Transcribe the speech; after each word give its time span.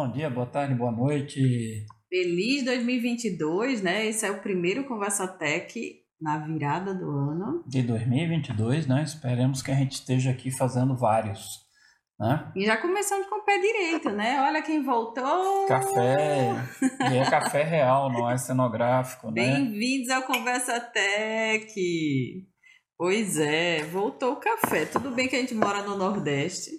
bom 0.00 0.10
dia, 0.10 0.30
boa 0.30 0.46
tarde, 0.46 0.74
boa 0.74 0.90
noite. 0.90 1.84
Feliz 2.08 2.64
2022, 2.64 3.82
né? 3.82 4.06
Esse 4.06 4.24
é 4.24 4.30
o 4.30 4.40
primeiro 4.40 4.84
Conversa 4.84 5.28
Tech 5.28 5.78
na 6.18 6.38
virada 6.38 6.94
do 6.94 7.04
ano. 7.04 7.62
De 7.66 7.82
2022, 7.82 8.86
né? 8.86 9.02
Esperemos 9.02 9.60
que 9.60 9.70
a 9.70 9.74
gente 9.74 9.92
esteja 9.92 10.30
aqui 10.30 10.50
fazendo 10.50 10.96
vários. 10.96 11.58
Né? 12.18 12.50
E 12.56 12.64
já 12.64 12.78
começando 12.78 13.28
com 13.28 13.40
o 13.40 13.44
pé 13.44 13.58
direito, 13.58 14.08
né? 14.08 14.40
Olha 14.40 14.62
quem 14.62 14.82
voltou! 14.82 15.66
Café! 15.66 16.48
E 17.12 17.18
é 17.18 17.28
café 17.28 17.62
real, 17.62 18.10
não 18.10 18.30
é 18.30 18.38
cenográfico, 18.38 19.26
né? 19.26 19.34
Bem-vindos 19.34 20.08
ao 20.08 20.22
Conversa 20.22 20.80
Tech! 20.80 21.74
Pois 22.96 23.38
é, 23.38 23.82
voltou 23.84 24.32
o 24.32 24.40
café. 24.40 24.86
Tudo 24.86 25.10
bem 25.10 25.28
que 25.28 25.36
a 25.36 25.40
gente 25.40 25.54
mora 25.54 25.82
no 25.82 25.94
Nordeste, 25.98 26.70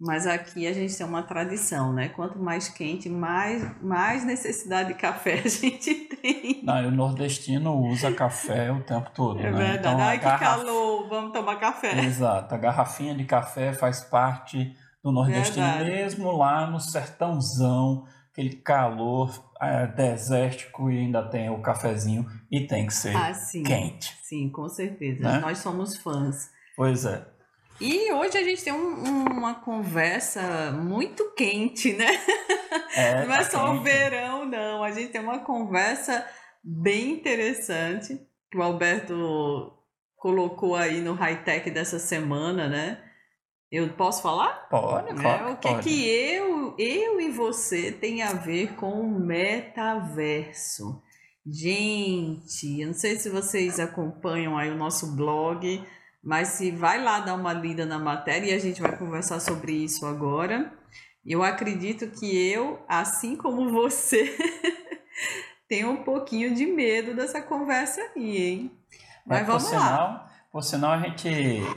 mas 0.00 0.26
aqui 0.26 0.66
a 0.66 0.72
gente 0.72 0.96
tem 0.96 1.06
uma 1.06 1.22
tradição, 1.22 1.92
né? 1.92 2.08
Quanto 2.08 2.38
mais 2.38 2.68
quente, 2.68 3.08
mais, 3.08 3.80
mais 3.82 4.24
necessidade 4.24 4.88
de 4.88 4.94
café 4.94 5.42
a 5.44 5.48
gente 5.48 5.94
tem. 5.94 6.62
Não, 6.64 6.88
o 6.88 6.90
nordestino 6.90 7.76
usa 7.86 8.10
café 8.12 8.72
o 8.72 8.82
tempo 8.82 9.10
todo, 9.14 9.38
É 9.40 9.50
né? 9.50 9.58
verdade. 9.58 9.78
Então, 9.78 10.00
Ai, 10.00 10.18
que 10.18 10.24
calor, 10.24 11.08
vamos 11.08 11.32
tomar 11.32 11.56
café. 11.56 11.98
Exato, 12.04 12.54
a 12.54 12.58
garrafinha 12.58 13.14
de 13.14 13.24
café 13.24 13.72
faz 13.72 14.00
parte 14.00 14.74
do 15.04 15.12
nordestino, 15.12 15.64
Verdade. 15.66 15.90
mesmo 15.90 16.30
lá 16.36 16.66
no 16.66 16.78
sertãozão, 16.80 18.04
aquele 18.32 18.56
calor 18.56 19.30
é, 19.60 19.86
desértico 19.86 20.90
e 20.90 20.98
ainda 20.98 21.22
tem 21.28 21.50
o 21.50 21.60
cafezinho 21.60 22.26
e 22.50 22.66
tem 22.66 22.86
que 22.86 22.94
ser 22.94 23.14
Ah, 23.16 23.32
sim. 23.34 23.62
quente. 23.62 24.16
Sim, 24.22 24.48
com 24.50 24.68
certeza. 24.68 25.22
Né? 25.22 25.38
Nós 25.40 25.58
somos 25.58 25.96
fãs. 25.96 26.50
Pois 26.76 27.04
é. 27.04 27.26
E 27.80 28.12
hoje 28.12 28.36
a 28.36 28.42
gente 28.42 28.62
tem 28.62 28.72
um- 28.72 29.02
um- 29.08 29.24
uma 29.24 29.54
conversa 29.54 30.70
muito 30.72 31.30
quente, 31.34 31.94
né? 31.94 32.08
É, 32.94 33.24
não 33.26 33.32
é 33.34 33.38
tá 33.38 33.44
só 33.50 33.72
o 33.74 33.80
verão, 33.82 34.44
não. 34.44 34.82
A 34.84 34.90
gente 34.90 35.10
tem 35.12 35.20
uma 35.20 35.38
conversa 35.38 36.26
bem 36.62 37.12
interessante 37.12 38.20
que 38.50 38.58
o 38.58 38.62
Alberto 38.62 39.72
colocou 40.16 40.76
aí 40.76 41.00
no 41.00 41.14
high-tech 41.14 41.70
dessa 41.70 41.98
semana, 41.98 42.68
né? 42.68 43.02
Eu 43.72 43.88
posso 43.94 44.20
falar? 44.20 44.68
Pode, 44.68 45.14
Né? 45.14 45.22
claro 45.22 45.52
O 45.52 45.56
que, 45.56 45.68
pode. 45.68 45.88
que 45.88 46.08
eu, 46.08 46.74
eu 46.76 47.20
e 47.20 47.30
você 47.30 47.90
tem 47.92 48.20
a 48.22 48.32
ver 48.32 48.74
com 48.74 48.90
o 49.00 49.08
metaverso? 49.20 51.00
Gente, 51.46 52.80
eu 52.80 52.88
não 52.88 52.94
sei 52.94 53.16
se 53.16 53.30
vocês 53.30 53.80
acompanham 53.80 54.58
aí 54.58 54.70
o 54.70 54.76
nosso 54.76 55.14
blog, 55.16 55.82
mas 56.22 56.48
se 56.48 56.70
vai 56.70 57.02
lá 57.02 57.20
dar 57.20 57.34
uma 57.34 57.52
lida 57.52 57.86
na 57.86 57.98
matéria 57.98 58.50
e 58.50 58.54
a 58.54 58.58
gente 58.58 58.80
vai 58.80 58.96
conversar 58.96 59.40
sobre 59.40 59.72
isso 59.72 60.04
agora. 60.06 60.72
Eu 61.24 61.42
acredito 61.42 62.10
que 62.10 62.50
eu, 62.50 62.82
assim 62.88 63.36
como 63.36 63.70
você, 63.70 64.34
tenho 65.68 65.90
um 65.90 66.02
pouquinho 66.02 66.54
de 66.54 66.66
medo 66.66 67.14
dessa 67.14 67.42
conversa 67.42 68.00
aí, 68.16 68.36
hein? 68.36 68.70
Mas 69.26 69.40
É, 69.40 69.44
vamos 69.44 69.64
por 69.64 69.74
lá. 69.74 69.80
Sinal, 69.80 70.30
por 70.52 70.62
sinal, 70.62 70.92
a 70.92 70.98
gente 70.98 71.28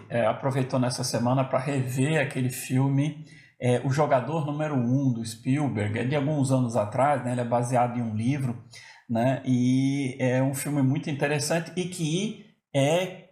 é, 0.09 0.25
aproveitou 0.25 0.80
nessa 0.80 1.03
semana 1.03 1.44
para 1.44 1.59
rever 1.59 2.22
aquele 2.22 2.50
filme 2.50 3.25
é, 3.61 3.81
O 3.85 3.91
Jogador 3.91 4.45
Número 4.45 4.75
1, 4.75 4.78
um, 4.78 5.13
do 5.13 5.25
Spielberg. 5.25 6.00
É 6.00 6.03
de 6.03 6.16
alguns 6.16 6.52
anos 6.52 6.75
atrás, 6.75 7.23
né? 7.23 7.31
ele 7.31 7.41
é 7.41 7.45
baseado 7.45 7.97
em 7.97 8.02
um 8.02 8.16
livro, 8.16 8.61
né? 9.09 9.41
e 9.45 10.17
é 10.19 10.41
um 10.41 10.53
filme 10.53 10.81
muito 10.81 11.09
interessante 11.09 11.72
e 11.75 11.85
que 11.85 12.45
é 12.73 13.22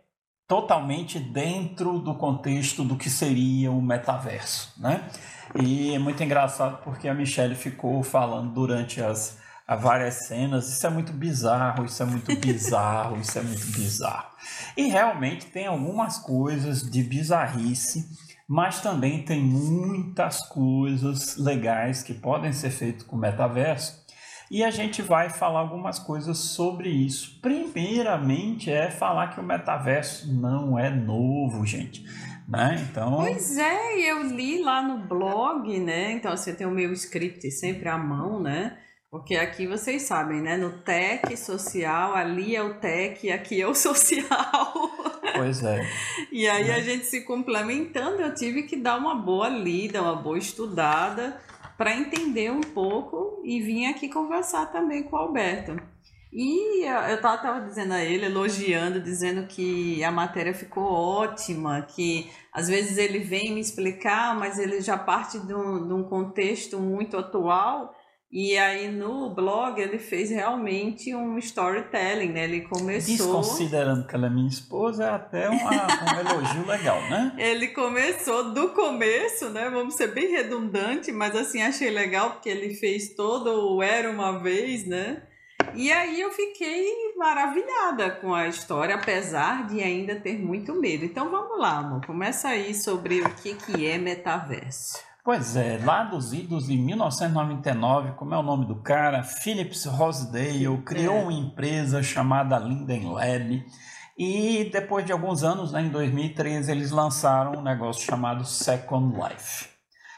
totalmente 0.51 1.17
dentro 1.17 1.97
do 1.97 2.13
contexto 2.13 2.83
do 2.83 2.97
que 2.97 3.09
seria 3.09 3.71
o 3.71 3.81
metaverso. 3.81 4.73
Né? 4.77 5.01
E 5.55 5.93
é 5.93 5.97
muito 5.97 6.21
engraçado 6.21 6.79
porque 6.83 7.07
a 7.07 7.13
Michelle 7.13 7.55
ficou 7.55 8.03
falando 8.03 8.53
durante 8.53 9.01
as, 9.01 9.37
as 9.65 9.81
várias 9.81 10.27
cenas, 10.27 10.67
isso 10.67 10.85
é 10.85 10.89
muito 10.89 11.13
bizarro, 11.13 11.85
isso 11.85 12.03
é 12.03 12.05
muito 12.05 12.35
bizarro, 12.35 13.17
isso 13.21 13.39
é 13.39 13.41
muito 13.41 13.65
bizarro. 13.67 14.27
E 14.75 14.89
realmente 14.89 15.45
tem 15.45 15.67
algumas 15.67 16.17
coisas 16.17 16.81
de 16.81 17.01
bizarrice, 17.01 18.09
mas 18.45 18.81
também 18.81 19.23
tem 19.23 19.41
muitas 19.41 20.45
coisas 20.49 21.37
legais 21.37 22.03
que 22.03 22.13
podem 22.13 22.51
ser 22.51 22.71
feitas 22.71 23.03
com 23.03 23.15
o 23.15 23.19
metaverso. 23.19 24.00
E 24.53 24.65
a 24.65 24.69
gente 24.69 25.01
vai 25.01 25.29
falar 25.29 25.61
algumas 25.61 25.97
coisas 25.97 26.37
sobre 26.37 26.89
isso. 26.89 27.39
Primeiramente 27.41 28.69
é 28.69 28.91
falar 28.91 29.27
que 29.29 29.39
o 29.39 29.43
metaverso 29.43 30.29
não 30.33 30.77
é 30.77 30.89
novo, 30.89 31.65
gente. 31.65 32.03
Né? 32.49 32.85
Então, 32.91 33.15
Pois 33.15 33.57
é, 33.57 33.97
e 33.99 34.05
eu 34.09 34.23
li 34.23 34.61
lá 34.61 34.81
no 34.81 35.07
blog, 35.07 35.79
né? 35.79 36.11
Então, 36.11 36.33
assim, 36.33 36.49
eu 36.49 36.57
tenho 36.57 36.69
o 36.69 36.73
meu 36.73 36.91
script 36.91 37.49
sempre 37.49 37.87
à 37.87 37.97
mão, 37.97 38.41
né? 38.41 38.77
Porque 39.09 39.37
aqui 39.37 39.65
vocês 39.67 40.01
sabem, 40.01 40.41
né? 40.41 40.57
No 40.57 40.79
tech 40.79 41.35
social, 41.37 42.13
ali 42.13 42.53
é 42.53 42.61
o 42.61 42.73
tech 42.73 43.31
aqui 43.31 43.61
é 43.61 43.67
o 43.67 43.73
social. 43.75 44.91
pois 45.33 45.63
é. 45.63 45.87
E 46.29 46.45
aí 46.49 46.65
Né? 46.67 46.75
a 46.75 46.79
gente 46.81 47.05
se 47.05 47.21
complementando, 47.21 48.21
eu 48.21 48.35
tive 48.35 48.63
que 48.63 48.75
dar 48.75 48.97
uma 48.97 49.15
boa 49.15 49.47
lida, 49.47 50.01
uma 50.01 50.15
boa 50.17 50.37
estudada 50.37 51.39
para 51.81 51.95
entender 51.95 52.51
um 52.51 52.61
pouco 52.61 53.41
e 53.43 53.59
vim 53.59 53.87
aqui 53.87 54.07
conversar 54.07 54.67
também 54.67 55.01
com 55.01 55.15
o 55.15 55.19
Alberto. 55.19 55.81
E 56.31 56.85
eu 56.85 56.95
eu 57.09 57.19
tava, 57.19 57.41
tava 57.41 57.61
dizendo 57.65 57.95
a 57.95 58.03
ele, 58.03 58.27
elogiando, 58.27 59.01
dizendo 59.01 59.47
que 59.47 60.03
a 60.03 60.11
matéria 60.11 60.53
ficou 60.53 60.83
ótima, 60.83 61.81
que 61.81 62.29
às 62.53 62.67
vezes 62.67 62.99
ele 62.99 63.17
vem 63.17 63.55
me 63.55 63.59
explicar, 63.59 64.37
mas 64.37 64.59
ele 64.59 64.79
já 64.79 64.95
parte 64.95 65.39
de 65.39 65.55
um, 65.55 65.87
de 65.87 65.91
um 65.91 66.03
contexto 66.03 66.77
muito 66.77 67.17
atual. 67.17 67.95
E 68.33 68.57
aí 68.57 68.89
no 68.89 69.29
blog 69.29 69.77
ele 69.81 69.99
fez 69.99 70.29
realmente 70.29 71.13
um 71.13 71.37
storytelling, 71.37 72.29
né? 72.29 72.45
Ele 72.45 72.61
começou. 72.61 73.13
Desconsiderando 73.13 74.07
que 74.07 74.15
ela 74.15 74.27
é 74.27 74.29
minha 74.29 74.47
esposa, 74.47 75.03
é 75.03 75.09
até 75.09 75.49
uma- 75.49 75.69
um 76.15 76.19
elogio 76.29 76.65
legal, 76.65 77.01
né? 77.09 77.33
Ele 77.37 77.67
começou 77.67 78.53
do 78.53 78.69
começo, 78.69 79.49
né? 79.49 79.69
Vamos 79.69 79.95
ser 79.95 80.13
bem 80.13 80.31
redundante, 80.31 81.11
mas 81.11 81.35
assim 81.35 81.61
achei 81.61 81.89
legal 81.89 82.31
porque 82.31 82.47
ele 82.47 82.73
fez 82.73 83.13
todo 83.15 83.75
o 83.75 83.83
Era 83.83 84.09
uma 84.09 84.39
vez, 84.39 84.87
né? 84.87 85.23
E 85.75 85.91
aí 85.91 86.19
eu 86.19 86.31
fiquei 86.31 87.13
maravilhada 87.17 88.11
com 88.11 88.33
a 88.33 88.47
história, 88.47 88.95
apesar 88.95 89.67
de 89.67 89.81
ainda 89.81 90.15
ter 90.15 90.39
muito 90.39 90.73
medo. 90.73 91.03
Então 91.05 91.29
vamos 91.29 91.59
lá, 91.59 91.77
amor. 91.79 92.05
Começa 92.05 92.47
aí 92.49 92.73
sobre 92.73 93.21
o 93.21 93.29
que, 93.35 93.53
que 93.55 93.85
é 93.85 93.97
metaverso. 93.97 94.97
Pois 95.23 95.55
é, 95.55 95.79
lá 95.83 96.03
dos 96.03 96.33
idos 96.33 96.65
de 96.65 96.75
1999, 96.77 98.13
como 98.13 98.33
é 98.33 98.37
o 98.37 98.43
nome 98.43 98.65
do 98.65 98.81
cara? 98.81 99.21
Philips 99.23 99.85
Rosedale 99.85 100.81
criou 100.83 101.15
É. 101.15 101.21
uma 101.21 101.33
empresa 101.33 102.01
chamada 102.01 102.57
Linden 102.57 103.11
Lab 103.11 103.63
e 104.17 104.69
depois 104.71 105.05
de 105.05 105.11
alguns 105.11 105.43
anos, 105.43 105.71
né, 105.71 105.81
em 105.83 105.89
2013, 105.89 106.71
eles 106.71 106.89
lançaram 106.89 107.59
um 107.59 107.61
negócio 107.61 108.03
chamado 108.03 108.43
Second 108.45 109.15
Life. 109.15 109.69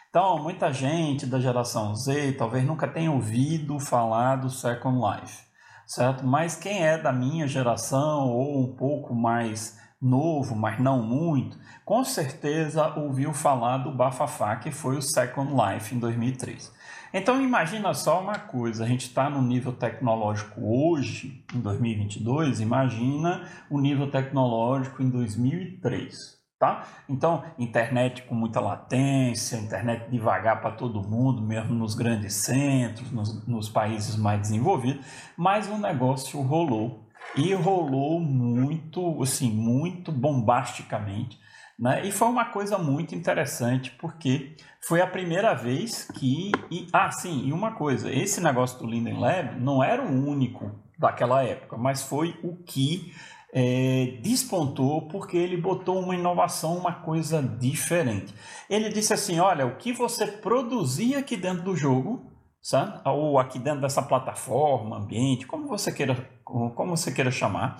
Então, 0.09 0.41
muita 0.41 0.71
gente 0.71 1.25
da 1.25 1.39
geração 1.39 1.93
Z 1.95 2.33
talvez 2.33 2.63
nunca 2.65 2.87
tenha 2.87 3.11
ouvido 3.11 3.79
falar 3.79 4.37
do 4.37 4.49
Second 4.49 4.99
Life, 4.99 5.37
certo? 5.85 6.25
Mas 6.25 6.55
quem 6.55 6.81
é 6.85 6.97
da 6.97 7.11
minha 7.11 7.45
geração 7.47 8.29
ou 8.29 8.63
um 8.63 8.73
pouco 8.75 9.13
mais 9.13 9.77
novo, 10.03 10.55
mas 10.55 10.79
não 10.79 11.01
muito, 11.01 11.57
com 11.85 12.03
certeza 12.03 12.93
ouviu 12.97 13.33
falar 13.33 13.77
do 13.77 13.91
bafafá 13.91 14.55
que 14.57 14.71
foi 14.71 14.97
o 14.97 15.01
Second 15.01 15.53
Life 15.53 15.95
em 15.95 15.99
2003. 15.99 16.73
Então 17.13 17.41
imagina 17.41 17.93
só 17.93 18.21
uma 18.21 18.39
coisa, 18.39 18.83
a 18.83 18.87
gente 18.87 19.07
está 19.07 19.29
no 19.29 19.41
nível 19.41 19.71
tecnológico 19.71 20.59
hoje, 20.61 21.45
em 21.53 21.59
2022, 21.59 22.59
imagina 22.59 23.47
o 23.69 23.79
nível 23.79 24.09
tecnológico 24.09 25.01
em 25.01 25.09
2003. 25.09 26.43
Tá? 26.59 26.87
Então, 27.09 27.43
internet 27.59 28.23
com 28.23 28.33
muita 28.33 28.61
latência, 28.61 29.57
internet 29.57 30.09
devagar 30.09 30.61
para 30.61 30.71
todo 30.71 31.05
mundo, 31.05 31.41
mesmo 31.41 31.75
nos 31.75 31.93
grandes 31.93 32.35
centros, 32.35 33.11
nos, 33.11 33.45
nos 33.45 33.67
países 33.67 34.15
mais 34.15 34.39
desenvolvidos, 34.39 35.05
mas 35.35 35.67
o 35.67 35.77
negócio 35.77 36.41
rolou 36.41 37.05
e 37.35 37.53
rolou 37.53 38.19
muito, 38.19 39.21
assim, 39.21 39.51
muito 39.51 40.11
bombasticamente, 40.11 41.39
né? 41.77 42.05
E 42.05 42.11
foi 42.11 42.27
uma 42.27 42.45
coisa 42.45 42.77
muito 42.77 43.15
interessante 43.15 43.91
porque 43.91 44.55
foi 44.79 45.01
a 45.01 45.07
primeira 45.07 45.53
vez 45.53 46.07
que, 46.13 46.51
e, 46.69 46.87
ah, 46.93 47.11
sim, 47.11 47.47
e 47.47 47.53
uma 47.53 47.71
coisa, 47.71 48.11
esse 48.13 48.39
negócio 48.41 48.79
do 48.79 48.85
Linden 48.85 49.19
Lab 49.19 49.59
não 49.59 49.83
era 49.83 50.03
o 50.03 50.27
único 50.27 50.71
daquela 50.97 51.43
época, 51.43 51.77
mas 51.77 52.03
foi 52.03 52.39
o 52.43 52.55
que 52.55 53.13
é, 53.53 54.17
despontou 54.21 55.07
porque 55.07 55.37
ele 55.37 55.55
botou 55.55 55.99
uma 55.99 56.15
inovação, 56.15 56.75
uma 56.75 56.91
coisa 56.91 57.41
diferente. 57.41 58.33
Ele 58.69 58.89
disse 58.89 59.13
assim: 59.13 59.39
olha, 59.39 59.65
o 59.65 59.75
que 59.75 59.93
você 59.93 60.25
produzir 60.25 61.15
aqui 61.15 61.37
dentro 61.37 61.63
do 61.63 61.75
jogo, 61.75 62.32
sabe? 62.63 63.01
ou 63.05 63.37
aqui 63.37 63.59
dentro 63.59 63.81
dessa 63.81 64.01
plataforma, 64.01 64.97
ambiente, 64.97 65.45
como 65.45 65.67
você 65.67 65.91
queira, 65.91 66.15
como 66.45 66.95
você 66.95 67.11
queira 67.11 67.29
chamar, 67.29 67.77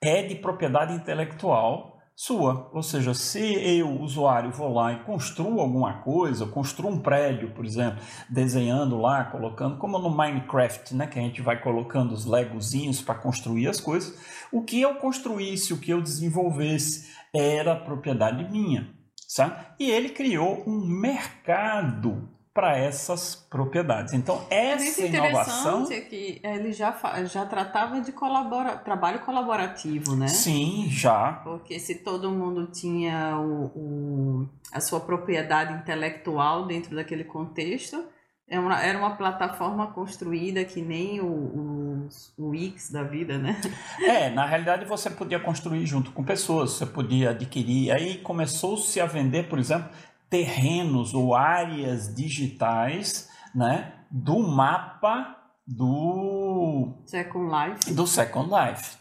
é 0.00 0.22
de 0.22 0.34
propriedade 0.34 0.92
intelectual 0.92 1.98
sua. 2.14 2.68
Ou 2.72 2.82
seja, 2.82 3.14
se 3.14 3.40
eu, 3.40 4.00
usuário, 4.02 4.50
vou 4.50 4.74
lá 4.74 4.92
e 4.92 5.04
construo 5.04 5.60
alguma 5.60 6.02
coisa, 6.02 6.46
construo 6.46 6.90
um 6.90 7.00
prédio, 7.00 7.52
por 7.52 7.64
exemplo, 7.64 8.02
desenhando 8.28 9.00
lá, 9.00 9.24
colocando, 9.24 9.78
como 9.78 9.98
no 9.98 10.10
Minecraft, 10.10 10.94
né, 10.94 11.06
que 11.06 11.18
a 11.18 11.22
gente 11.22 11.40
vai 11.40 11.62
colocando 11.62 12.12
os 12.12 12.26
legozinhos 12.26 13.00
para 13.00 13.14
construir 13.14 13.68
as 13.68 13.80
coisas, 13.80 14.18
o 14.52 14.62
que 14.62 14.80
eu 14.80 14.96
construísse, 14.96 15.72
o 15.72 15.78
que 15.78 15.92
eu 15.92 16.02
desenvolvesse, 16.02 17.08
era 17.32 17.76
propriedade 17.76 18.50
minha. 18.50 18.92
Sabe? 19.26 19.54
E 19.78 19.90
ele 19.90 20.08
criou 20.08 20.64
um 20.66 20.86
mercado 20.86 22.28
para 22.58 22.76
essas 22.76 23.36
propriedades. 23.36 24.12
Então, 24.12 24.44
essa 24.50 25.00
é 25.00 25.06
inovação. 25.06 25.86
É 25.88 26.00
que 26.00 26.40
ele 26.42 26.72
já, 26.72 26.92
já 27.24 27.46
tratava 27.46 28.00
de 28.00 28.10
colabora, 28.10 28.76
trabalho 28.78 29.20
colaborativo, 29.20 30.16
né? 30.16 30.26
Sim, 30.26 30.88
já. 30.90 31.34
Porque 31.44 31.78
se 31.78 31.94
todo 31.94 32.32
mundo 32.32 32.66
tinha 32.66 33.38
o, 33.38 33.66
o 33.76 34.48
a 34.72 34.80
sua 34.80 34.98
propriedade 34.98 35.72
intelectual 35.72 36.66
dentro 36.66 36.96
daquele 36.96 37.22
contexto, 37.22 38.04
era 38.50 38.56
é 38.56 38.58
uma, 38.58 38.82
era 38.82 38.98
uma 38.98 39.14
plataforma 39.14 39.88
construída 39.88 40.64
que 40.64 40.80
nem 40.80 41.20
o, 41.20 41.26
o, 41.26 42.08
o 42.38 42.48
Wix 42.48 42.90
da 42.90 43.02
vida, 43.02 43.36
né? 43.36 43.60
É, 44.00 44.30
na 44.30 44.46
realidade 44.46 44.86
você 44.86 45.10
podia 45.10 45.38
construir 45.38 45.84
junto 45.84 46.10
com 46.12 46.24
pessoas, 46.24 46.72
você 46.72 46.86
podia 46.86 47.30
adquirir. 47.30 47.92
Aí 47.92 48.18
começou-se 48.18 48.98
a 49.00 49.06
vender, 49.06 49.48
por 49.48 49.58
exemplo, 49.58 49.90
terrenos 50.30 51.14
ou 51.14 51.34
áreas 51.34 52.14
digitais 52.14 53.28
né, 53.54 53.92
do 54.10 54.38
mapa 54.38 55.36
do 55.66 57.02
Second 57.04 57.50
Life. 57.50 57.92
Do 57.92 58.06
Second 58.06 58.48
Life, 58.50 58.96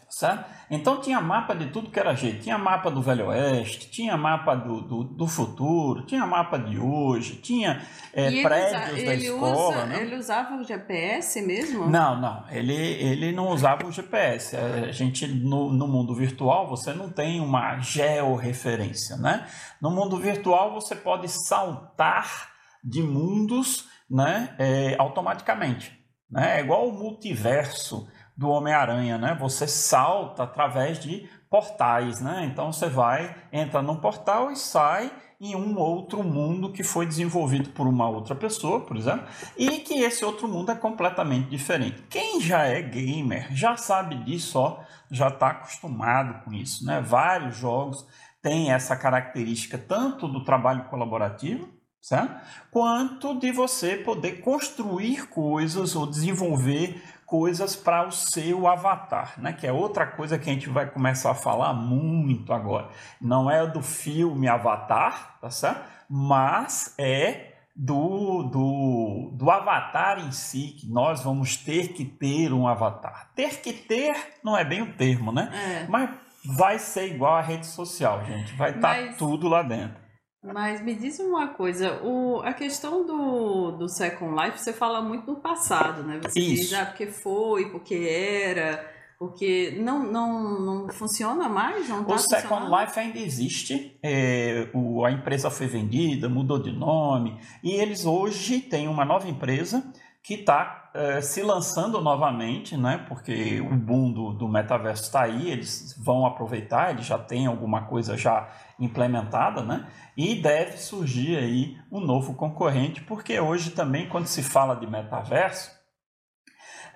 Então 0.69 0.99
tinha 0.99 1.21
mapa 1.21 1.53
de 1.53 1.67
tudo 1.67 1.89
que 1.89 1.99
era 1.99 2.13
jeito. 2.13 2.43
Tinha 2.43 2.57
mapa 2.57 2.89
do 2.89 3.01
Velho 3.01 3.27
Oeste, 3.27 3.89
tinha 3.89 4.17
mapa 4.17 4.55
do, 4.55 4.81
do, 4.81 5.03
do 5.03 5.27
futuro, 5.27 6.05
tinha 6.05 6.25
mapa 6.25 6.57
de 6.57 6.77
hoje, 6.77 7.35
tinha 7.35 7.81
é, 8.13 8.41
prédios 8.41 8.93
usa, 8.93 9.05
da 9.05 9.13
escola. 9.13 9.69
Usa, 9.69 9.85
né? 9.85 10.01
Ele 10.01 10.15
usava 10.15 10.55
o 10.55 10.63
GPS 10.63 11.41
mesmo? 11.41 11.87
Não, 11.87 12.19
não. 12.19 12.43
Ele, 12.49 12.73
ele 12.73 13.31
não 13.31 13.49
usava 13.49 13.85
o 13.85 13.91
GPS. 13.91 14.55
A 14.57 14.91
gente, 14.91 15.27
no, 15.27 15.71
no 15.71 15.87
mundo 15.87 16.13
virtual, 16.15 16.67
você 16.67 16.93
não 16.93 17.09
tem 17.09 17.39
uma 17.39 17.79
georreferência, 17.79 19.17
né? 19.17 19.47
No 19.81 19.91
mundo 19.91 20.17
virtual, 20.17 20.73
você 20.73 20.95
pode 20.95 21.27
saltar 21.29 22.49
de 22.83 23.01
mundos 23.01 23.85
né, 24.09 24.55
é, 24.57 24.95
automaticamente. 24.97 25.91
Né? 26.29 26.57
É 26.57 26.61
igual 26.61 26.87
o 26.87 26.93
multiverso 26.93 28.07
do 28.37 28.49
Homem-Aranha, 28.49 29.17
né? 29.17 29.35
Você 29.39 29.67
salta 29.67 30.43
através 30.43 30.99
de 30.99 31.27
portais, 31.49 32.21
né? 32.21 32.47
Então 32.51 32.71
você 32.71 32.87
vai, 32.87 33.35
entra 33.51 33.81
num 33.81 33.95
portal 33.95 34.51
e 34.51 34.55
sai 34.55 35.11
em 35.39 35.55
um 35.55 35.77
outro 35.77 36.23
mundo 36.23 36.71
que 36.71 36.83
foi 36.83 37.05
desenvolvido 37.05 37.69
por 37.69 37.87
uma 37.87 38.09
outra 38.09 38.35
pessoa, 38.35 38.81
por 38.81 38.97
exemplo, 38.97 39.27
e 39.55 39.79
que 39.79 40.01
esse 40.01 40.25
outro 40.25 40.47
mundo 40.47 40.71
é 40.71 40.75
completamente 40.75 41.49
diferente. 41.49 42.03
Quem 42.09 42.41
já 42.41 42.63
é 42.63 42.81
gamer 42.81 43.47
já 43.55 43.75
sabe 43.75 44.15
disso, 44.23 44.59
ó, 44.59 44.79
já 45.11 45.29
está 45.29 45.49
acostumado 45.49 46.43
com 46.43 46.53
isso, 46.53 46.85
né? 46.85 47.01
Vários 47.01 47.57
jogos 47.57 48.05
têm 48.41 48.71
essa 48.71 48.95
característica 48.95 49.77
tanto 49.77 50.27
do 50.27 50.43
trabalho 50.43 50.85
colaborativo 50.85 51.77
certo? 52.07 52.39
Quanto 52.71 53.37
de 53.37 53.51
você 53.51 53.97
poder 53.97 54.39
construir 54.39 55.27
coisas 55.27 55.93
ou 55.93 56.07
desenvolver 56.07 57.03
coisas 57.27 57.75
para 57.75 58.07
o 58.07 58.11
seu 58.11 58.65
avatar, 58.67 59.33
né? 59.37 59.51
Que 59.51 59.67
é 59.67 59.71
outra 59.71 60.07
coisa 60.07 60.39
que 60.39 60.49
a 60.49 60.53
gente 60.53 60.69
vai 60.69 60.89
começar 60.89 61.31
a 61.31 61.35
falar 61.35 61.73
muito 61.73 62.53
agora. 62.53 62.87
Não 63.21 63.51
é 63.51 63.67
do 63.67 63.81
filme 63.81 64.47
Avatar, 64.47 65.37
tá 65.41 65.49
certo? 65.49 65.81
Mas 66.09 66.95
é 66.97 67.51
do, 67.75 68.43
do, 68.43 69.31
do 69.33 69.51
avatar 69.51 70.25
em 70.25 70.31
si, 70.31 70.75
que 70.79 70.89
nós 70.89 71.21
vamos 71.21 71.57
ter 71.57 71.89
que 71.89 72.05
ter 72.05 72.53
um 72.53 72.65
avatar. 72.65 73.29
Ter 73.35 73.61
que 73.61 73.73
ter 73.73 74.15
não 74.41 74.57
é 74.57 74.63
bem 74.63 74.81
o 74.81 74.93
termo, 74.93 75.31
né? 75.31 75.51
É. 75.53 75.85
Mas 75.87 76.09
vai 76.45 76.79
ser 76.79 77.13
igual 77.13 77.35
a 77.35 77.41
rede 77.41 77.67
social, 77.67 78.25
gente. 78.25 78.55
Vai 78.55 78.69
estar 78.69 78.95
tá 78.95 79.01
Mas... 79.05 79.17
tudo 79.17 79.49
lá 79.49 79.61
dentro. 79.61 80.06
Mas 80.43 80.81
me 80.81 80.93
diz 80.95 81.19
uma 81.19 81.47
coisa, 81.49 82.01
o, 82.03 82.41
a 82.41 82.53
questão 82.53 83.05
do, 83.05 83.71
do 83.71 83.89
Second 83.89 84.39
Life, 84.39 84.59
você 84.59 84.71
fala 84.71 85.01
muito 85.01 85.25
do 85.25 85.35
passado, 85.41 86.03
né? 86.03 86.19
Você 86.23 86.39
Isso. 86.39 86.63
diz, 86.63 86.73
ah, 86.73 86.85
porque 86.85 87.07
foi, 87.07 87.69
porque 87.69 87.95
era, 87.95 88.96
porque 89.17 89.75
não, 89.79 90.03
não, 90.03 90.59
não 90.61 90.89
funciona 90.89 91.49
mais, 91.49 91.89
não 91.89 92.03
tá 92.03 92.15
O 92.15 92.19
Second 92.19 92.67
Life 92.69 92.99
ainda 92.99 93.17
existe, 93.17 93.97
é, 94.03 94.69
o, 94.73 95.03
a 95.03 95.11
empresa 95.11 95.49
foi 95.49 95.65
vendida, 95.65 96.29
mudou 96.29 96.61
de 96.61 96.71
nome, 96.71 97.39
e 97.63 97.71
eles 97.71 98.05
hoje 98.05 98.59
têm 98.59 98.87
uma 98.87 99.03
nova 99.03 99.27
empresa 99.27 99.91
que 100.27 100.33
está 100.33 100.91
é, 100.93 101.21
se 101.21 101.41
lançando 101.41 102.01
novamente, 102.01 102.75
né? 102.75 103.05
Porque 103.07 103.61
o 103.61 103.75
boom 103.75 104.11
do, 104.11 104.33
do 104.33 104.47
metaverso 104.49 105.03
está 105.03 105.21
aí, 105.21 105.49
eles 105.49 105.95
vão 105.97 106.25
aproveitar, 106.25 106.91
eles 106.91 107.05
já 107.05 107.17
têm 107.17 107.47
alguma 107.47 107.85
coisa 107.85 108.17
já 108.17 108.49
implementada, 108.77 109.61
né? 109.61 109.87
E 110.17 110.35
deve 110.35 110.77
surgir 110.77 111.37
aí 111.37 111.77
um 111.89 112.01
novo 112.01 112.33
concorrente, 112.33 113.01
porque 113.03 113.39
hoje 113.39 113.71
também 113.71 114.09
quando 114.09 114.27
se 114.27 114.43
fala 114.43 114.75
de 114.75 114.85
metaverso, 114.85 115.76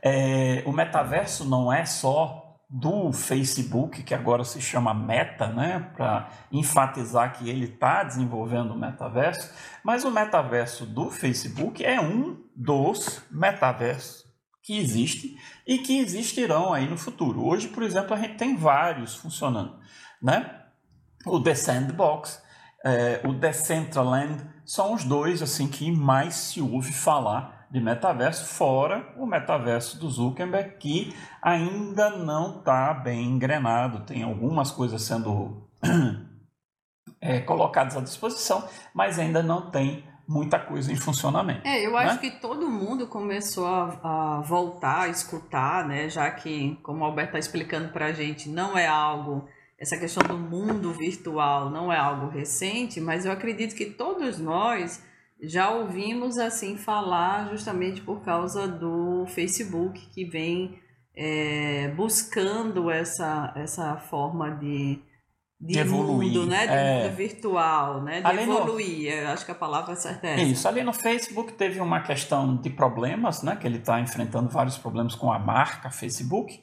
é, 0.04 0.64
o 0.66 0.72
metaverso 0.72 1.46
não 1.46 1.72
é 1.72 1.86
só 1.86 2.42
do 2.74 3.12
Facebook, 3.12 4.02
que 4.02 4.14
agora 4.14 4.46
se 4.46 4.62
chama 4.62 4.94
Meta, 4.94 5.48
né, 5.48 5.92
para 5.94 6.30
enfatizar 6.50 7.34
que 7.34 7.50
ele 7.50 7.66
está 7.66 8.02
desenvolvendo 8.02 8.72
o 8.72 8.80
metaverso, 8.80 9.54
mas 9.84 10.06
o 10.06 10.12
metaverso 10.12 10.86
do 10.86 11.12
Facebook 11.12 11.84
é 11.84 12.00
um 12.00 12.42
dos 12.56 13.22
metaversos 13.30 14.24
que 14.64 14.78
existem 14.78 15.36
e 15.68 15.80
que 15.80 16.00
existirão 16.00 16.74
aí 16.74 16.88
no 16.88 16.98
futuro. 16.98 17.46
Hoje, 17.46 17.68
por 17.68 17.84
exemplo, 17.84 18.14
a 18.14 18.18
gente 18.18 18.38
tem 18.38 18.56
vários 18.56 19.16
funcionando, 19.16 19.78
né? 20.22 20.62
O 21.26 21.42
The 21.42 21.54
Sandbox, 21.54 22.42
é, 22.86 23.22
o 23.26 23.34
Decentraland, 23.34 24.44
são 24.66 24.94
os 24.94 25.04
dois 25.04 25.42
assim 25.42 25.68
que 25.68 25.92
mais 25.92 26.36
se 26.36 26.62
ouve 26.62 26.94
falar 26.94 27.61
de 27.72 27.80
metaverso, 27.80 28.46
fora 28.46 29.14
o 29.18 29.26
metaverso 29.26 29.98
do 29.98 30.10
Zuckerberg, 30.10 30.78
que 30.78 31.16
ainda 31.42 32.10
não 32.10 32.58
está 32.58 32.94
bem 32.94 33.24
engrenado. 33.24 34.02
Tem 34.02 34.24
algumas 34.24 34.72
coisas 34.72 35.02
sendo 35.02 35.70
é, 37.22 37.40
colocadas 37.40 37.96
à 37.96 38.02
disposição, 38.02 38.68
mas 38.94 39.18
ainda 39.18 39.42
não 39.42 39.72
tem 39.72 40.04
muita 40.28 40.60
coisa 40.60 40.92
em 40.92 40.96
funcionamento. 40.98 41.66
É, 41.66 41.86
eu 41.86 41.98
acho 41.98 42.16
né? 42.16 42.22
que 42.22 42.32
todo 42.42 42.70
mundo 42.70 43.08
começou 43.08 43.66
a, 43.66 44.00
a, 44.04 44.42
voltar 44.42 45.04
a 45.04 45.08
escutar, 45.08 45.88
né? 45.88 46.10
Já 46.10 46.30
que, 46.30 46.78
como 46.84 47.02
o 47.02 47.06
Alberto 47.06 47.30
está 47.30 47.40
explicando 47.40 47.90
para 47.90 48.08
a 48.08 48.14
gente, 48.14 48.50
não 48.50 48.78
é 48.78 48.88
algo 48.88 49.48
essa 49.82 49.98
questão 49.98 50.22
do 50.22 50.38
mundo 50.38 50.94
virtual 50.94 51.72
não 51.72 51.92
é 51.92 51.98
algo 51.98 52.28
recente, 52.28 53.02
mas 53.02 53.26
eu 53.26 53.32
acredito 53.32 53.76
que 53.76 53.88
todos 53.88 54.38
nós 54.38 55.04
já 55.42 55.72
ouvimos 55.72 56.38
assim 56.38 56.78
falar 56.78 57.50
justamente 57.50 58.02
por 58.02 58.22
causa 58.22 58.68
do 58.68 59.26
Facebook 59.28 60.00
que 60.14 60.24
vem 60.24 60.80
é, 61.16 61.90
buscando 61.96 62.90
essa, 62.90 63.52
essa 63.56 63.98
forma 63.98 64.52
de, 64.52 65.00
de, 65.60 65.74
de 65.74 65.80
evoluir, 65.80 66.32
mundo, 66.32 66.46
né? 66.46 66.68
De 66.68 66.74
é... 66.74 67.04
mundo 67.04 67.16
virtual, 67.16 68.02
né? 68.02 68.22
De 68.22 68.28
ali 68.28 68.44
evoluir. 68.44 69.24
No... 69.24 69.30
Acho 69.30 69.46
que 69.46 69.52
a 69.52 69.56
palavra 69.56 69.96
certa 69.96 70.28
é 70.28 70.34
essa. 70.34 70.44
Isso, 70.44 70.68
ali 70.68 70.84
no 70.84 70.94
Facebook 70.94 71.54
teve 71.54 71.80
uma 71.80 72.02
questão 72.02 72.56
de 72.56 72.70
problemas, 72.70 73.42
né? 73.42 73.56
Que 73.56 73.68
ele 73.68 73.78
está 73.78 74.00
enfrentando 74.00 74.50
vários 74.50 74.78
problemas 74.78 75.16
com 75.16 75.32
a 75.32 75.40
marca 75.40 75.90
Facebook. 75.90 76.62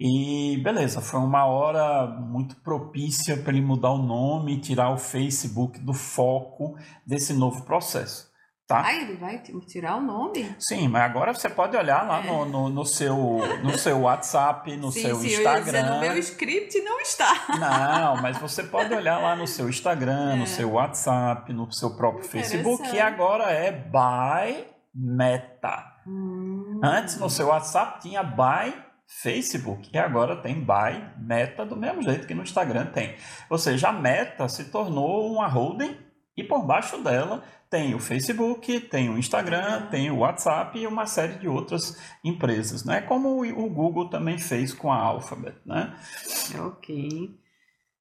E 0.00 0.60
beleza, 0.62 1.00
foi 1.00 1.18
uma 1.18 1.44
hora 1.44 2.06
muito 2.06 2.54
propícia 2.56 3.36
para 3.36 3.52
ele 3.52 3.60
mudar 3.60 3.90
o 3.90 3.98
nome 3.98 4.54
e 4.54 4.60
tirar 4.60 4.90
o 4.90 4.98
Facebook 4.98 5.80
do 5.80 5.92
foco 5.92 6.76
desse 7.04 7.32
novo 7.32 7.64
processo. 7.64 8.28
Tá? 8.68 8.82
Ah, 8.84 8.94
ele 8.94 9.16
vai 9.16 9.42
tirar 9.66 9.96
o 9.96 10.00
nome? 10.02 10.54
Sim, 10.58 10.88
mas 10.88 11.02
agora 11.02 11.32
você 11.32 11.48
pode 11.48 11.74
olhar 11.74 12.06
lá 12.06 12.22
é. 12.22 12.26
no, 12.26 12.44
no, 12.44 12.68
no, 12.68 12.84
seu, 12.84 13.16
no 13.62 13.78
seu 13.78 14.02
WhatsApp, 14.02 14.76
no 14.76 14.92
sim, 14.92 15.00
seu 15.00 15.16
sim, 15.16 15.28
Instagram. 15.28 15.78
Eu 15.78 15.94
no 15.94 16.00
meu 16.00 16.18
script 16.18 16.78
não 16.82 17.00
está. 17.00 17.46
Não, 17.58 18.20
mas 18.20 18.36
você 18.36 18.62
pode 18.62 18.92
olhar 18.92 19.22
lá 19.22 19.34
no 19.34 19.46
seu 19.46 19.70
Instagram, 19.70 20.34
é. 20.34 20.36
no 20.36 20.46
seu 20.46 20.72
WhatsApp, 20.72 21.50
no 21.50 21.72
seu 21.72 21.96
próprio 21.96 22.24
Facebook, 22.24 22.90
que 22.90 23.00
agora 23.00 23.44
é 23.44 23.72
by 23.72 24.66
Meta. 24.94 25.82
Hum. 26.06 26.78
Antes 26.84 27.18
no 27.18 27.30
seu 27.30 27.46
WhatsApp 27.46 28.02
tinha 28.02 28.22
by 28.22 28.87
Facebook 29.08 29.88
e 29.92 29.98
agora 29.98 30.36
tem 30.36 30.60
Buy 30.60 31.02
Meta 31.18 31.64
do 31.64 31.74
mesmo 31.74 32.02
jeito 32.02 32.26
que 32.26 32.34
no 32.34 32.42
Instagram 32.42 32.86
tem. 32.86 33.16
Ou 33.48 33.56
seja, 33.56 33.88
a 33.88 33.92
Meta 33.92 34.46
se 34.48 34.64
tornou 34.66 35.32
uma 35.32 35.48
holding 35.48 35.96
e 36.36 36.44
por 36.44 36.64
baixo 36.64 37.02
dela 37.02 37.42
tem 37.70 37.94
o 37.94 37.98
Facebook, 37.98 38.80
tem 38.80 39.08
o 39.08 39.18
Instagram, 39.18 39.86
tem 39.90 40.10
o 40.10 40.18
WhatsApp 40.18 40.78
e 40.78 40.86
uma 40.86 41.06
série 41.06 41.38
de 41.38 41.48
outras 41.48 41.98
empresas, 42.22 42.84
né? 42.84 43.00
Como 43.00 43.42
o 43.42 43.70
Google 43.70 44.08
também 44.08 44.38
fez 44.38 44.72
com 44.72 44.92
a 44.92 44.96
Alphabet, 44.96 45.56
né? 45.64 45.96
Ok. 46.66 47.34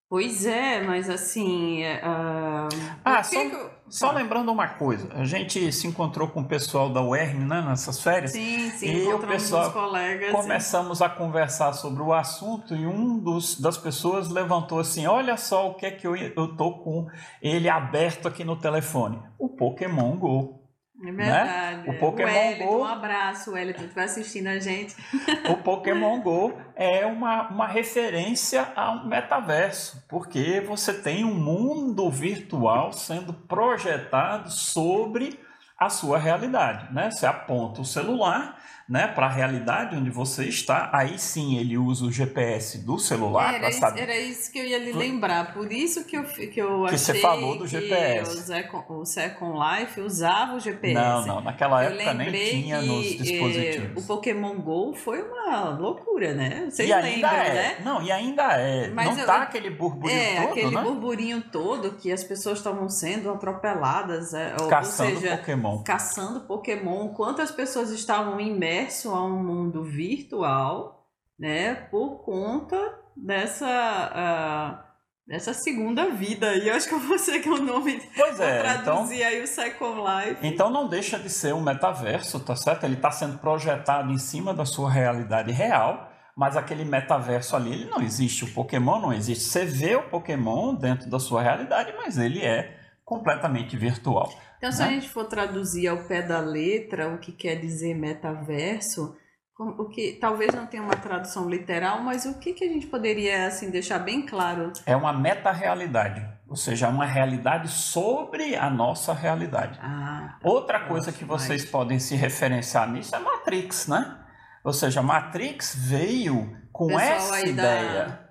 Pois 0.10 0.46
é, 0.46 0.82
mas 0.82 1.10
assim. 1.10 1.84
Uh, 1.84 2.70
ah, 3.04 3.22
só, 3.22 3.44
eu... 3.44 3.70
só, 3.90 4.12
lembrando 4.14 4.50
uma 4.50 4.70
coisa: 4.70 5.10
a 5.14 5.26
gente 5.26 5.70
se 5.74 5.86
encontrou 5.86 6.30
com 6.30 6.40
o 6.40 6.46
pessoal 6.46 6.90
da 6.90 7.02
UERN 7.02 7.46
né, 7.46 7.62
nessas 7.62 8.02
férias. 8.02 8.32
Sim, 8.32 8.70
sim, 8.70 8.88
e 8.88 9.14
o 9.14 9.20
pessoal 9.20 9.70
colegas. 9.74 10.32
Começamos 10.32 11.00
sim. 11.00 11.04
a 11.04 11.10
conversar 11.10 11.74
sobre 11.74 12.02
o 12.02 12.14
assunto 12.14 12.74
e 12.74 12.88
um 12.88 13.20
dos, 13.20 13.60
das 13.60 13.78
pessoas 13.78 14.30
levantou 14.30 14.80
assim: 14.80 15.06
Olha 15.06 15.36
só 15.36 15.72
o 15.72 15.74
que 15.74 15.86
é 15.86 15.92
que 15.92 16.08
eu, 16.08 16.16
eu 16.16 16.56
tô 16.56 16.76
com 16.76 17.08
ele 17.42 17.68
aberto 17.68 18.30
aqui 18.30 18.46
no 18.46 18.56
telefone: 18.56 19.22
o 19.38 19.50
Pokémon 19.50 20.16
Go. 20.16 20.67
É 21.04 21.12
verdade. 21.12 21.88
Né? 21.88 21.94
O 21.96 22.00
Pokémon 22.00 22.30
o 22.30 22.34
Wellington, 22.34 22.66
Go. 22.66 22.80
Um 22.80 22.86
abraço, 22.86 23.52
Wellington, 23.52 23.88
que 23.88 23.96
vai 23.96 24.06
assistindo 24.06 24.48
a 24.48 24.60
gente. 24.60 24.96
O 25.50 25.58
Pokémon 25.58 26.20
Go 26.22 26.58
é 26.76 27.06
uma, 27.06 27.50
uma 27.50 27.68
referência 27.68 28.68
ao 28.76 29.06
metaverso, 29.06 30.04
porque 30.10 30.62
você 30.62 30.94
tem 30.94 31.24
um 31.24 31.34
mundo 31.34 32.10
virtual 32.10 32.92
sendo 32.92 33.34
projetado 33.34 34.52
sobre 34.52 35.40
a 35.78 35.90
sua 35.90 36.18
realidade. 36.18 36.92
Né? 36.94 37.12
Você 37.12 37.26
aponta 37.26 37.82
o 37.82 37.86
celular 37.86 38.57
né, 38.90 39.06
para 39.08 39.26
a 39.26 39.30
realidade 39.30 39.98
onde 39.98 40.10
você 40.10 40.46
está, 40.46 40.90
aí 40.94 41.20
sim 41.20 41.58
ele 41.58 41.78
usa 41.78 42.06
o 42.06 42.12
GPS 42.12 42.78
do 42.78 42.98
celular 42.98 43.60
para 43.60 43.72
saber. 43.74 44.04
Era 44.04 44.18
isso 44.18 44.50
que 44.50 44.60
eu 44.60 44.64
ia 44.64 44.80
lhe 44.80 44.94
lembrar, 44.94 45.54
por 45.54 45.72
isso 45.72 46.06
que 46.06 46.16
eu, 46.16 46.24
que 46.24 46.58
eu 46.62 46.86
que 46.86 46.96
achei 46.96 46.98
você 46.98 47.20
falou 47.20 47.58
do 47.58 47.68
GPS. 47.68 48.54
o 48.88 49.06
Second 49.06 49.58
Life 49.60 50.00
usava 50.00 50.56
o 50.56 50.60
GPS. 50.60 50.94
Não, 50.94 51.26
não, 51.26 51.42
naquela 51.42 51.84
eu 51.84 51.92
época 51.92 52.14
nem 52.14 52.50
tinha 52.50 52.82
nos 52.82 53.06
eh, 53.06 53.10
dispositivos. 53.16 54.04
o 54.04 54.08
Pokémon 54.08 54.56
GO 54.56 54.94
foi 54.94 55.22
uma 55.22 55.70
loucura, 55.72 56.34
né? 56.34 56.68
Vocês 56.70 56.90
e 56.90 56.96
lembram, 56.96 57.30
é. 57.30 57.54
né? 57.54 57.78
Não, 57.84 58.02
e 58.02 58.10
ainda 58.10 58.54
é. 58.54 58.88
Mas 58.90 59.10
não 59.10 59.20
eu, 59.20 59.26
tá 59.26 59.42
aquele 59.42 59.70
burburinho 59.70 60.18
é, 60.18 60.36
todo, 60.36 60.52
aquele 60.52 60.76
né? 60.76 60.82
burburinho 60.82 61.42
todo 61.52 61.92
que 61.92 62.10
as 62.10 62.24
pessoas 62.24 62.60
estavam 62.60 62.88
sendo 62.88 63.30
atropeladas, 63.30 64.34
é, 64.34 64.56
caçando 64.70 65.12
ou 65.12 65.20
seja, 65.20 65.38
Pokémon. 65.38 65.84
caçando 65.84 66.40
Pokémon. 66.42 67.10
Quantas 67.10 67.52
pessoas 67.52 67.92
estavam 67.92 68.40
imersas 68.40 68.77
imerso 68.78 69.10
a 69.14 69.24
um 69.24 69.44
mundo 69.44 69.84
virtual, 69.84 71.08
né, 71.38 71.76
por 71.76 72.24
conta 72.24 72.78
dessa 73.16 74.84
uh, 74.84 74.88
dessa 75.28 75.54
segunda 75.54 76.10
vida 76.10 76.50
aí, 76.50 76.68
eu 76.68 76.76
acho 76.76 76.88
que 76.88 76.94
eu 76.94 77.00
vou 77.00 77.18
ser 77.18 77.40
que 77.40 77.50
é 77.50 77.52
o 77.52 77.62
nome 77.62 78.02
pois 78.16 78.40
é, 78.40 78.62
traduzir 78.62 79.18
então, 79.18 79.28
aí 79.28 79.42
o 79.42 79.48
Second 79.48 80.00
Life. 80.00 80.48
Então 80.48 80.70
não 80.70 80.88
deixa 80.88 81.20
de 81.20 81.30
ser 81.30 81.54
um 81.54 81.62
metaverso, 81.62 82.40
tá 82.40 82.56
certo? 82.56 82.86
Ele 82.86 82.96
está 82.96 83.12
sendo 83.12 83.38
projetado 83.38 84.12
em 84.12 84.18
cima 84.18 84.54
da 84.54 84.66
sua 84.66 84.90
realidade 84.90 85.52
real, 85.52 86.12
mas 86.36 86.56
aquele 86.56 86.86
metaverso 86.86 87.56
ali, 87.56 87.74
ele 87.74 87.86
não 87.86 88.02
existe. 88.02 88.46
O 88.46 88.54
Pokémon 88.54 89.00
não 89.00 89.12
existe. 89.12 89.44
Você 89.44 89.66
vê 89.66 89.96
o 89.96 90.04
Pokémon 90.04 90.74
dentro 90.76 91.10
da 91.10 91.20
sua 91.20 91.42
realidade, 91.42 91.94
mas 91.98 92.18
ele 92.18 92.42
é 92.46 92.78
completamente 93.04 93.76
virtual. 93.76 94.32
Então, 94.58 94.72
se 94.72 94.80
né? 94.82 94.88
a 94.88 94.92
gente 94.92 95.10
for 95.10 95.26
traduzir 95.26 95.88
ao 95.88 95.98
pé 96.04 96.22
da 96.22 96.40
letra 96.40 97.10
o 97.10 97.20
que 97.20 97.32
quer 97.32 97.56
dizer 97.56 97.94
metaverso, 97.94 99.16
o 99.60 99.86
que 99.86 100.18
talvez 100.20 100.54
não 100.54 100.68
tenha 100.68 100.84
uma 100.84 100.96
tradução 100.96 101.50
literal, 101.50 102.02
mas 102.02 102.26
o 102.26 102.38
que, 102.38 102.54
que 102.54 102.64
a 102.64 102.68
gente 102.68 102.86
poderia 102.86 103.48
assim 103.48 103.72
deixar 103.72 104.00
bem 104.00 104.24
claro? 104.24 104.72
É 104.86 104.96
uma 104.96 105.12
meta-realidade, 105.12 106.24
ou 106.48 106.56
seja, 106.56 106.88
uma 106.90 107.06
realidade 107.06 107.68
sobre 107.68 108.56
a 108.56 108.70
nossa 108.70 109.14
realidade. 109.14 109.80
Ah, 109.82 110.38
Outra 110.44 110.82
coisa 110.82 111.12
que 111.12 111.26
vocês 111.26 111.66
podem 111.66 111.98
se 112.00 112.16
referenciar 112.16 112.90
nisso 112.90 113.16
é 113.16 113.20
Matrix, 113.20 113.88
né? 113.88 114.18
Ou 114.64 114.74
seja, 114.74 115.02
Matrix 115.02 115.76
veio 115.76 116.56
com 116.72 116.88
Pessoal 116.88 117.10
essa 117.10 117.48
ideia. 117.48 118.06
Da 118.06 118.27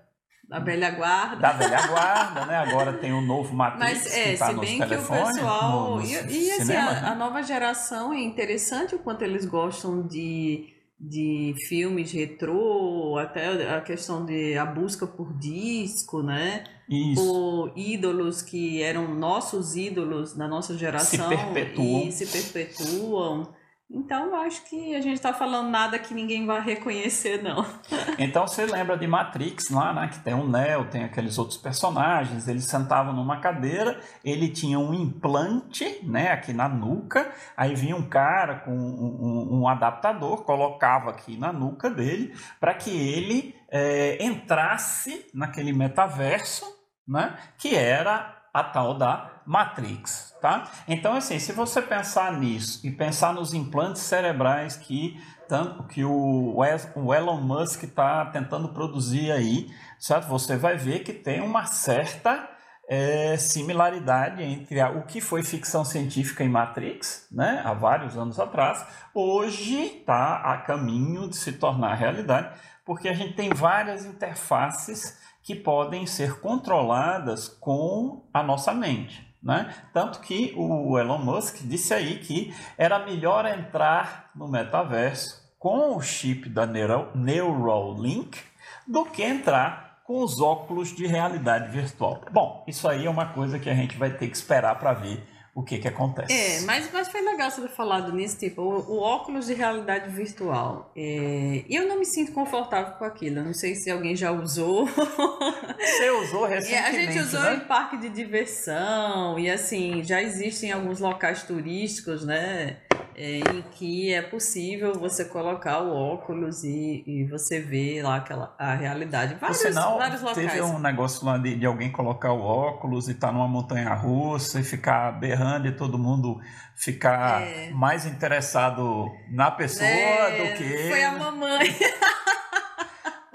da 0.48 0.60
velha 0.60 0.90
guarda. 0.90 1.36
Da 1.36 1.52
velha 1.52 1.86
guarda, 1.88 2.46
né? 2.46 2.56
Agora 2.56 2.92
tem 2.92 3.12
o 3.12 3.20
novo 3.20 3.54
Matrix 3.54 4.04
Mas, 4.04 4.14
é, 4.14 4.32
que 4.32 4.38
tá 4.38 4.46
se 4.46 4.54
bem 4.54 4.78
que 4.78 4.84
o 4.84 4.88
pessoal... 4.88 5.96
No, 5.96 6.02
e, 6.02 6.12
e 6.12 6.50
assim, 6.52 6.72
a, 6.72 6.92
né? 6.92 7.02
a, 7.04 7.14
nova 7.16 7.42
geração 7.42 8.12
é 8.12 8.20
interessante 8.20 8.94
o 8.94 8.98
quanto 9.00 9.22
eles 9.22 9.44
gostam 9.44 10.06
de, 10.06 10.68
de 11.00 11.54
filmes 11.68 12.12
retrô, 12.12 13.18
até 13.18 13.74
a 13.74 13.80
questão 13.80 14.24
de 14.24 14.56
a 14.56 14.64
busca 14.64 15.04
por 15.04 15.36
disco, 15.36 16.22
né? 16.22 16.62
Isso. 16.88 17.20
Por 17.20 17.72
ídolos 17.76 18.40
que 18.40 18.80
eram 18.80 19.12
nossos 19.12 19.74
ídolos 19.74 20.36
da 20.36 20.46
nossa 20.46 20.78
geração. 20.78 21.28
Se 21.28 21.36
perpetuam. 21.36 22.02
E 22.02 22.12
se 22.12 22.26
perpetuam. 22.26 23.52
Então, 23.88 24.34
acho 24.34 24.64
que 24.64 24.96
a 24.96 25.00
gente 25.00 25.14
está 25.14 25.32
falando 25.32 25.70
nada 25.70 25.96
que 25.96 26.12
ninguém 26.12 26.44
vai 26.44 26.60
reconhecer, 26.60 27.40
não. 27.40 27.64
então, 28.18 28.44
você 28.44 28.66
lembra 28.66 28.98
de 28.98 29.06
Matrix 29.06 29.70
lá, 29.70 29.92
né? 29.92 30.08
Que 30.08 30.18
tem 30.18 30.34
o 30.34 30.46
Neo, 30.46 30.86
tem 30.90 31.04
aqueles 31.04 31.38
outros 31.38 31.56
personagens. 31.56 32.48
Eles 32.48 32.64
sentavam 32.64 33.12
numa 33.12 33.40
cadeira, 33.40 34.00
ele 34.24 34.48
tinha 34.48 34.76
um 34.76 34.92
implante, 34.92 36.00
né? 36.02 36.32
Aqui 36.32 36.52
na 36.52 36.68
nuca. 36.68 37.32
Aí 37.56 37.76
vinha 37.76 37.94
um 37.94 38.08
cara 38.08 38.56
com 38.56 38.72
um, 38.72 39.52
um, 39.54 39.60
um 39.60 39.68
adaptador, 39.68 40.42
colocava 40.42 41.10
aqui 41.10 41.36
na 41.36 41.52
nuca 41.52 41.88
dele, 41.88 42.34
para 42.58 42.74
que 42.74 42.90
ele 42.90 43.54
é, 43.70 44.18
entrasse 44.20 45.26
naquele 45.32 45.72
metaverso, 45.72 46.64
né? 47.06 47.36
Que 47.56 47.76
era 47.76 48.36
a 48.52 48.64
tal 48.64 48.94
da 48.94 49.35
Matrix, 49.46 50.34
tá? 50.40 50.70
Então, 50.88 51.14
assim, 51.14 51.38
se 51.38 51.52
você 51.52 51.80
pensar 51.80 52.32
nisso 52.32 52.86
e 52.86 52.90
pensar 52.90 53.32
nos 53.32 53.54
implantes 53.54 54.02
cerebrais 54.02 54.76
que, 54.76 55.20
tanto, 55.48 55.84
que 55.84 56.04
o, 56.04 56.56
o 56.96 57.14
Elon 57.14 57.40
Musk 57.40 57.84
está 57.84 58.26
tentando 58.26 58.70
produzir 58.70 59.30
aí, 59.30 59.70
certo? 59.98 60.26
Você 60.28 60.56
vai 60.56 60.76
ver 60.76 61.04
que 61.04 61.12
tem 61.12 61.40
uma 61.40 61.64
certa 61.66 62.50
é, 62.88 63.36
similaridade 63.36 64.42
entre 64.42 64.80
a, 64.80 64.90
o 64.90 65.02
que 65.02 65.20
foi 65.20 65.42
ficção 65.42 65.84
científica 65.84 66.44
em 66.44 66.48
Matrix, 66.48 67.26
né, 67.30 67.62
há 67.64 67.72
vários 67.72 68.16
anos 68.16 68.38
atrás, 68.38 68.84
hoje 69.12 69.98
está 69.98 70.36
a 70.36 70.58
caminho 70.58 71.28
de 71.28 71.36
se 71.36 71.52
tornar 71.52 71.94
realidade, 71.94 72.56
porque 72.84 73.08
a 73.08 73.12
gente 73.12 73.34
tem 73.34 73.50
várias 73.50 74.04
interfaces 74.04 75.18
que 75.42 75.54
podem 75.54 76.06
ser 76.06 76.40
controladas 76.40 77.48
com 77.48 78.24
a 78.32 78.42
nossa 78.42 78.72
mente. 78.72 79.25
Né? 79.42 79.72
Tanto 79.92 80.20
que 80.20 80.52
o 80.56 80.98
Elon 80.98 81.18
Musk 81.18 81.58
disse 81.62 81.94
aí 81.94 82.18
que 82.18 82.54
era 82.76 83.04
melhor 83.04 83.46
entrar 83.46 84.30
no 84.34 84.48
metaverso 84.48 85.46
com 85.58 85.96
o 85.96 86.00
chip 86.00 86.48
da 86.48 86.66
Neuralink 86.66 88.38
do 88.86 89.04
que 89.04 89.22
entrar 89.22 90.00
com 90.04 90.22
os 90.22 90.40
óculos 90.40 90.94
de 90.94 91.06
realidade 91.06 91.70
virtual. 91.70 92.20
Bom, 92.32 92.64
isso 92.66 92.88
aí 92.88 93.06
é 93.06 93.10
uma 93.10 93.26
coisa 93.26 93.58
que 93.58 93.68
a 93.68 93.74
gente 93.74 93.96
vai 93.96 94.10
ter 94.10 94.28
que 94.28 94.36
esperar 94.36 94.78
para 94.78 94.92
ver 94.92 95.26
o 95.56 95.62
que 95.62 95.78
que 95.78 95.88
acontece. 95.88 96.30
É, 96.30 96.60
mas, 96.66 96.90
mas 96.92 97.08
foi 97.08 97.22
legal 97.22 97.50
você 97.50 97.62
ter 97.62 97.70
falado 97.70 98.12
nisso, 98.12 98.38
tipo, 98.38 98.60
o, 98.60 98.96
o 98.96 98.98
óculos 99.00 99.46
de 99.46 99.54
realidade 99.54 100.10
virtual. 100.10 100.92
É, 100.94 101.64
eu 101.66 101.88
não 101.88 101.98
me 101.98 102.04
sinto 102.04 102.32
confortável 102.32 102.92
com 102.98 103.06
aquilo. 103.06 103.38
Eu 103.38 103.44
não 103.46 103.54
sei 103.54 103.74
se 103.74 103.90
alguém 103.90 104.14
já 104.14 104.30
usou. 104.30 104.86
Você 104.86 106.10
usou 106.10 106.44
recentemente, 106.44 106.84
A 106.86 106.92
gente 106.92 107.18
usou 107.20 107.40
né? 107.40 107.54
em 107.54 107.60
parque 107.60 107.96
de 107.96 108.10
diversão 108.10 109.38
e 109.38 109.50
assim, 109.50 110.04
já 110.04 110.22
existem 110.22 110.72
alguns 110.72 111.00
locais 111.00 111.42
turísticos, 111.44 112.22
né? 112.22 112.76
É, 113.16 113.38
em 113.38 113.62
que 113.72 114.12
é 114.12 114.20
possível 114.20 114.92
você 114.92 115.24
colocar 115.24 115.80
o 115.80 115.90
óculos 115.90 116.62
e, 116.62 117.02
e 117.06 117.24
você 117.24 117.60
ver 117.60 118.02
lá 118.02 118.16
aquela, 118.16 118.54
a 118.58 118.74
realidade. 118.74 119.36
Vários, 119.40 119.58
sinal, 119.58 119.96
vários 119.96 120.20
locais. 120.20 120.52
Teve 120.52 120.62
um 120.62 120.78
negócio 120.78 121.24
lá 121.24 121.38
de, 121.38 121.56
de 121.56 121.64
alguém 121.64 121.90
colocar 121.90 122.32
o 122.32 122.42
óculos 122.42 123.08
e 123.08 123.12
estar 123.12 123.28
tá 123.28 123.32
numa 123.32 123.48
montanha 123.48 123.94
russa 123.94 124.60
e 124.60 124.62
ficar 124.62 125.12
berrando 125.12 125.66
e 125.66 125.72
todo 125.72 125.98
mundo 125.98 126.38
ficar 126.74 127.40
é. 127.40 127.70
mais 127.70 128.04
interessado 128.04 129.10
na 129.30 129.50
pessoa 129.50 129.88
é, 129.88 130.36
do 130.36 130.58
que. 130.58 130.88
Foi 130.90 131.02
a 131.02 131.12
mamãe. 131.12 131.74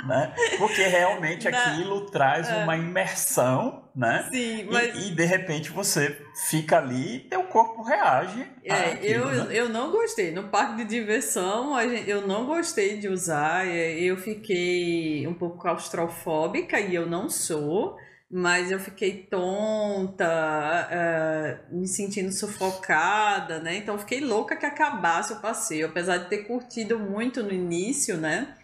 né? 0.05 0.33
Porque 0.57 0.83
realmente 0.83 1.47
aquilo 1.49 2.09
traz 2.09 2.49
é. 2.49 2.63
uma 2.63 2.75
imersão, 2.75 3.83
né? 3.95 4.27
Sim, 4.31 4.67
mas... 4.71 4.95
E, 4.95 5.07
e, 5.07 5.15
de 5.15 5.25
repente 5.25 5.69
você 5.71 6.17
fica 6.49 6.77
ali 6.77 7.15
e 7.15 7.19
teu 7.19 7.43
corpo 7.43 7.81
reage. 7.81 8.45
É, 8.63 8.99
eu, 9.01 9.25
né? 9.27 9.47
eu 9.51 9.69
não 9.69 9.91
gostei. 9.91 10.31
No 10.31 10.49
parque 10.49 10.83
de 10.83 10.85
diversão, 10.85 11.79
eu 11.79 12.27
não 12.27 12.45
gostei 12.45 12.97
de 12.97 13.07
usar. 13.07 13.67
Eu 13.67 14.17
fiquei 14.17 15.27
um 15.27 15.33
pouco 15.33 15.57
claustrofóbica 15.57 16.79
e 16.79 16.95
eu 16.95 17.05
não 17.05 17.29
sou 17.29 17.97
mas 18.33 18.71
eu 18.71 18.79
fiquei 18.79 19.27
tonta, 19.29 20.25
uh, 20.89 21.75
me 21.75 21.85
sentindo 21.85 22.31
sufocada, 22.31 23.59
né? 23.59 23.75
Então 23.75 23.99
fiquei 23.99 24.21
louca 24.21 24.55
que 24.55 24.65
acabasse 24.65 25.33
o 25.33 25.41
passeio, 25.41 25.87
apesar 25.87 26.17
de 26.17 26.29
ter 26.29 26.45
curtido 26.45 26.97
muito 26.97 27.43
no 27.43 27.51
início, 27.51 28.15
né? 28.15 28.55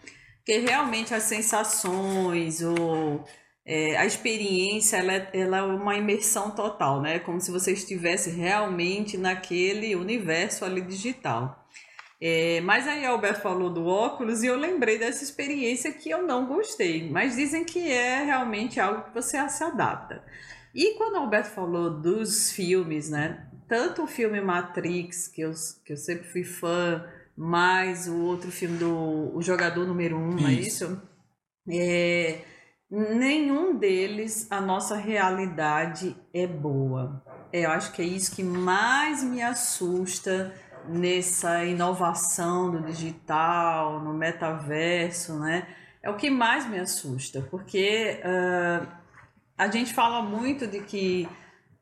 Porque 0.48 0.60
realmente 0.60 1.12
as 1.12 1.24
sensações, 1.24 2.62
o, 2.62 3.22
é, 3.66 3.98
a 3.98 4.06
experiência, 4.06 4.96
ela 4.96 5.12
é, 5.12 5.30
ela 5.34 5.58
é 5.58 5.62
uma 5.62 5.94
imersão 5.94 6.50
total, 6.52 7.02
né? 7.02 7.18
Como 7.18 7.38
se 7.38 7.50
você 7.50 7.72
estivesse 7.72 8.30
realmente 8.30 9.18
naquele 9.18 9.94
universo 9.94 10.64
ali 10.64 10.80
digital. 10.80 11.68
É, 12.18 12.62
mas 12.62 12.88
aí 12.88 13.04
Alberto 13.04 13.42
falou 13.42 13.68
do 13.68 13.84
óculos 13.84 14.42
e 14.42 14.46
eu 14.46 14.56
lembrei 14.56 14.98
dessa 14.98 15.22
experiência 15.22 15.92
que 15.92 16.08
eu 16.08 16.22
não 16.22 16.46
gostei, 16.46 17.10
mas 17.10 17.36
dizem 17.36 17.62
que 17.62 17.92
é 17.92 18.24
realmente 18.24 18.80
algo 18.80 19.02
que 19.02 19.12
você 19.12 19.46
se 19.50 19.62
adapta. 19.62 20.24
E 20.74 20.94
quando 20.94 21.16
o 21.16 21.18
Alberto 21.18 21.50
falou 21.50 21.90
dos 21.90 22.50
filmes, 22.52 23.10
né? 23.10 23.46
Tanto 23.68 24.04
o 24.04 24.06
filme 24.06 24.40
Matrix, 24.40 25.28
que 25.28 25.42
eu, 25.42 25.52
que 25.84 25.92
eu 25.92 25.96
sempre 25.98 26.26
fui 26.26 26.42
fã, 26.42 27.04
mais 27.38 28.08
o 28.08 28.16
outro 28.24 28.50
filme 28.50 28.76
do 28.78 29.30
O 29.32 29.40
Jogador 29.40 29.86
Número 29.86 30.16
1, 30.16 30.20
um, 30.20 30.30
não 30.32 30.48
é 30.48 30.52
isso? 30.54 31.00
É, 31.70 32.40
nenhum 32.90 33.78
deles 33.78 34.50
a 34.50 34.60
nossa 34.60 34.96
realidade 34.96 36.16
é 36.34 36.48
boa. 36.48 37.22
É, 37.52 37.64
eu 37.64 37.70
acho 37.70 37.92
que 37.92 38.02
é 38.02 38.04
isso 38.04 38.34
que 38.34 38.42
mais 38.42 39.22
me 39.22 39.40
assusta 39.40 40.52
nessa 40.88 41.64
inovação 41.64 42.72
do 42.72 42.82
digital, 42.82 44.00
no 44.00 44.12
metaverso, 44.12 45.38
né? 45.38 45.68
É 46.02 46.10
o 46.10 46.16
que 46.16 46.30
mais 46.30 46.68
me 46.68 46.80
assusta, 46.80 47.46
porque 47.50 48.20
uh, 48.24 48.84
a 49.56 49.68
gente 49.68 49.94
fala 49.94 50.22
muito 50.22 50.66
de 50.66 50.80
que 50.80 51.28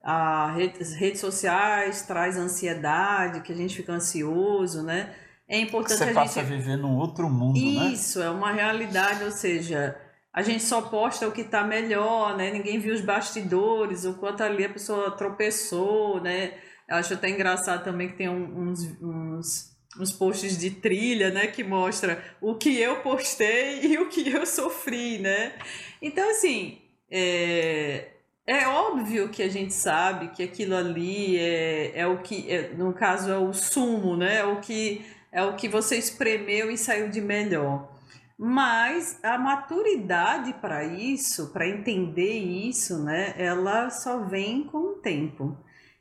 as 0.02 0.92
redes 0.92 1.20
sociais 1.20 2.02
traz 2.02 2.36
ansiedade, 2.36 3.40
que 3.40 3.52
a 3.52 3.56
gente 3.56 3.75
fica 3.75 3.92
ansioso, 3.92 4.82
né? 4.82 5.14
É 5.48 5.60
importante 5.60 5.98
Você 5.98 6.10
a 6.10 6.14
passa 6.14 6.40
gente... 6.40 6.52
a 6.52 6.56
viver 6.56 6.76
num 6.76 6.96
outro 6.96 7.30
mundo, 7.30 7.56
Isso, 7.56 7.80
né? 7.80 7.86
Isso, 7.92 8.22
é 8.22 8.30
uma 8.30 8.52
realidade, 8.52 9.22
ou 9.22 9.30
seja, 9.30 9.96
a 10.32 10.42
gente 10.42 10.62
só 10.62 10.82
posta 10.82 11.26
o 11.26 11.32
que 11.32 11.42
está 11.42 11.62
melhor, 11.62 12.36
né? 12.36 12.50
Ninguém 12.50 12.78
viu 12.78 12.94
os 12.94 13.00
bastidores, 13.00 14.04
o 14.04 14.14
quanto 14.14 14.42
ali 14.42 14.64
a 14.64 14.68
pessoa 14.68 15.12
tropeçou, 15.12 16.20
né? 16.20 16.54
Eu 16.88 16.96
acho 16.96 17.14
até 17.14 17.30
engraçado 17.30 17.84
também 17.84 18.08
que 18.08 18.16
tem 18.16 18.28
uns, 18.28 18.80
uns, 19.00 19.76
uns 20.00 20.12
posts 20.12 20.58
de 20.58 20.70
trilha, 20.70 21.30
né? 21.30 21.46
Que 21.46 21.64
mostra 21.64 22.22
o 22.40 22.56
que 22.56 22.78
eu 22.78 23.00
postei 23.02 23.80
e 23.86 23.98
o 23.98 24.08
que 24.08 24.28
eu 24.28 24.44
sofri, 24.44 25.18
né? 25.18 25.54
Então, 26.02 26.28
assim, 26.28 26.78
é, 27.10 28.08
é 28.46 28.68
óbvio 28.68 29.28
que 29.28 29.42
a 29.42 29.48
gente 29.48 29.72
sabe 29.72 30.28
que 30.28 30.42
aquilo 30.42 30.76
ali 30.76 31.38
é, 31.38 32.00
é 32.00 32.06
o 32.06 32.18
que, 32.18 32.50
é, 32.50 32.74
no 32.74 32.92
caso, 32.92 33.30
é 33.30 33.38
o 33.38 33.52
sumo, 33.52 34.16
né? 34.16 34.40
É 34.40 34.44
o 34.44 34.60
que, 34.60 35.04
é 35.36 35.42
o 35.42 35.54
que 35.54 35.68
você 35.68 35.98
espremeu 35.98 36.70
e 36.70 36.78
saiu 36.78 37.10
de 37.10 37.20
melhor. 37.20 37.92
Mas 38.38 39.22
a 39.22 39.36
maturidade 39.36 40.54
para 40.54 40.82
isso, 40.82 41.52
para 41.52 41.68
entender 41.68 42.38
isso, 42.38 43.04
né? 43.04 43.34
Ela 43.36 43.90
só 43.90 44.24
vem 44.24 44.64
com 44.64 44.78
o 44.78 44.94
tempo. 44.94 45.54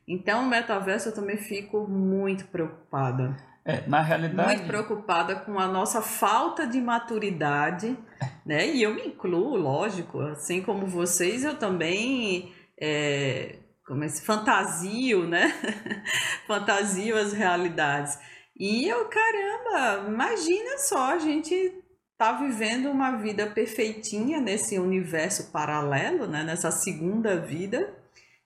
Então, 0.08 0.42
o 0.42 0.48
metaverso 0.48 1.10
eu 1.10 1.14
também 1.14 1.36
fico 1.36 1.86
muito 1.86 2.46
preocupada. 2.46 3.36
É, 3.62 3.86
na 3.86 4.00
realidade. 4.00 4.48
Muito 4.48 4.66
preocupada 4.66 5.36
com 5.36 5.58
a 5.58 5.66
nossa 5.66 6.00
falta 6.00 6.66
de 6.66 6.80
maturidade, 6.80 7.94
né? 8.44 8.66
E 8.66 8.82
eu 8.82 8.94
me 8.94 9.02
incluo, 9.02 9.54
lógico, 9.54 10.18
assim 10.20 10.62
como 10.62 10.86
vocês, 10.86 11.44
eu 11.44 11.58
também 11.58 12.54
é, 12.80 13.58
como 13.86 14.02
é, 14.02 14.08
fantasio, 14.08 15.26
né? 15.28 15.52
fantasio 16.48 17.18
as 17.18 17.34
realidades. 17.34 18.18
E 18.58 18.88
eu, 18.88 19.08
caramba, 19.08 20.08
imagina 20.08 20.78
só, 20.78 21.12
a 21.12 21.18
gente 21.18 21.74
tá 22.16 22.32
vivendo 22.32 22.90
uma 22.90 23.16
vida 23.16 23.46
perfeitinha 23.46 24.40
nesse 24.40 24.78
universo 24.78 25.52
paralelo, 25.52 26.26
né? 26.26 26.42
Nessa 26.42 26.70
segunda 26.70 27.38
vida 27.38 27.94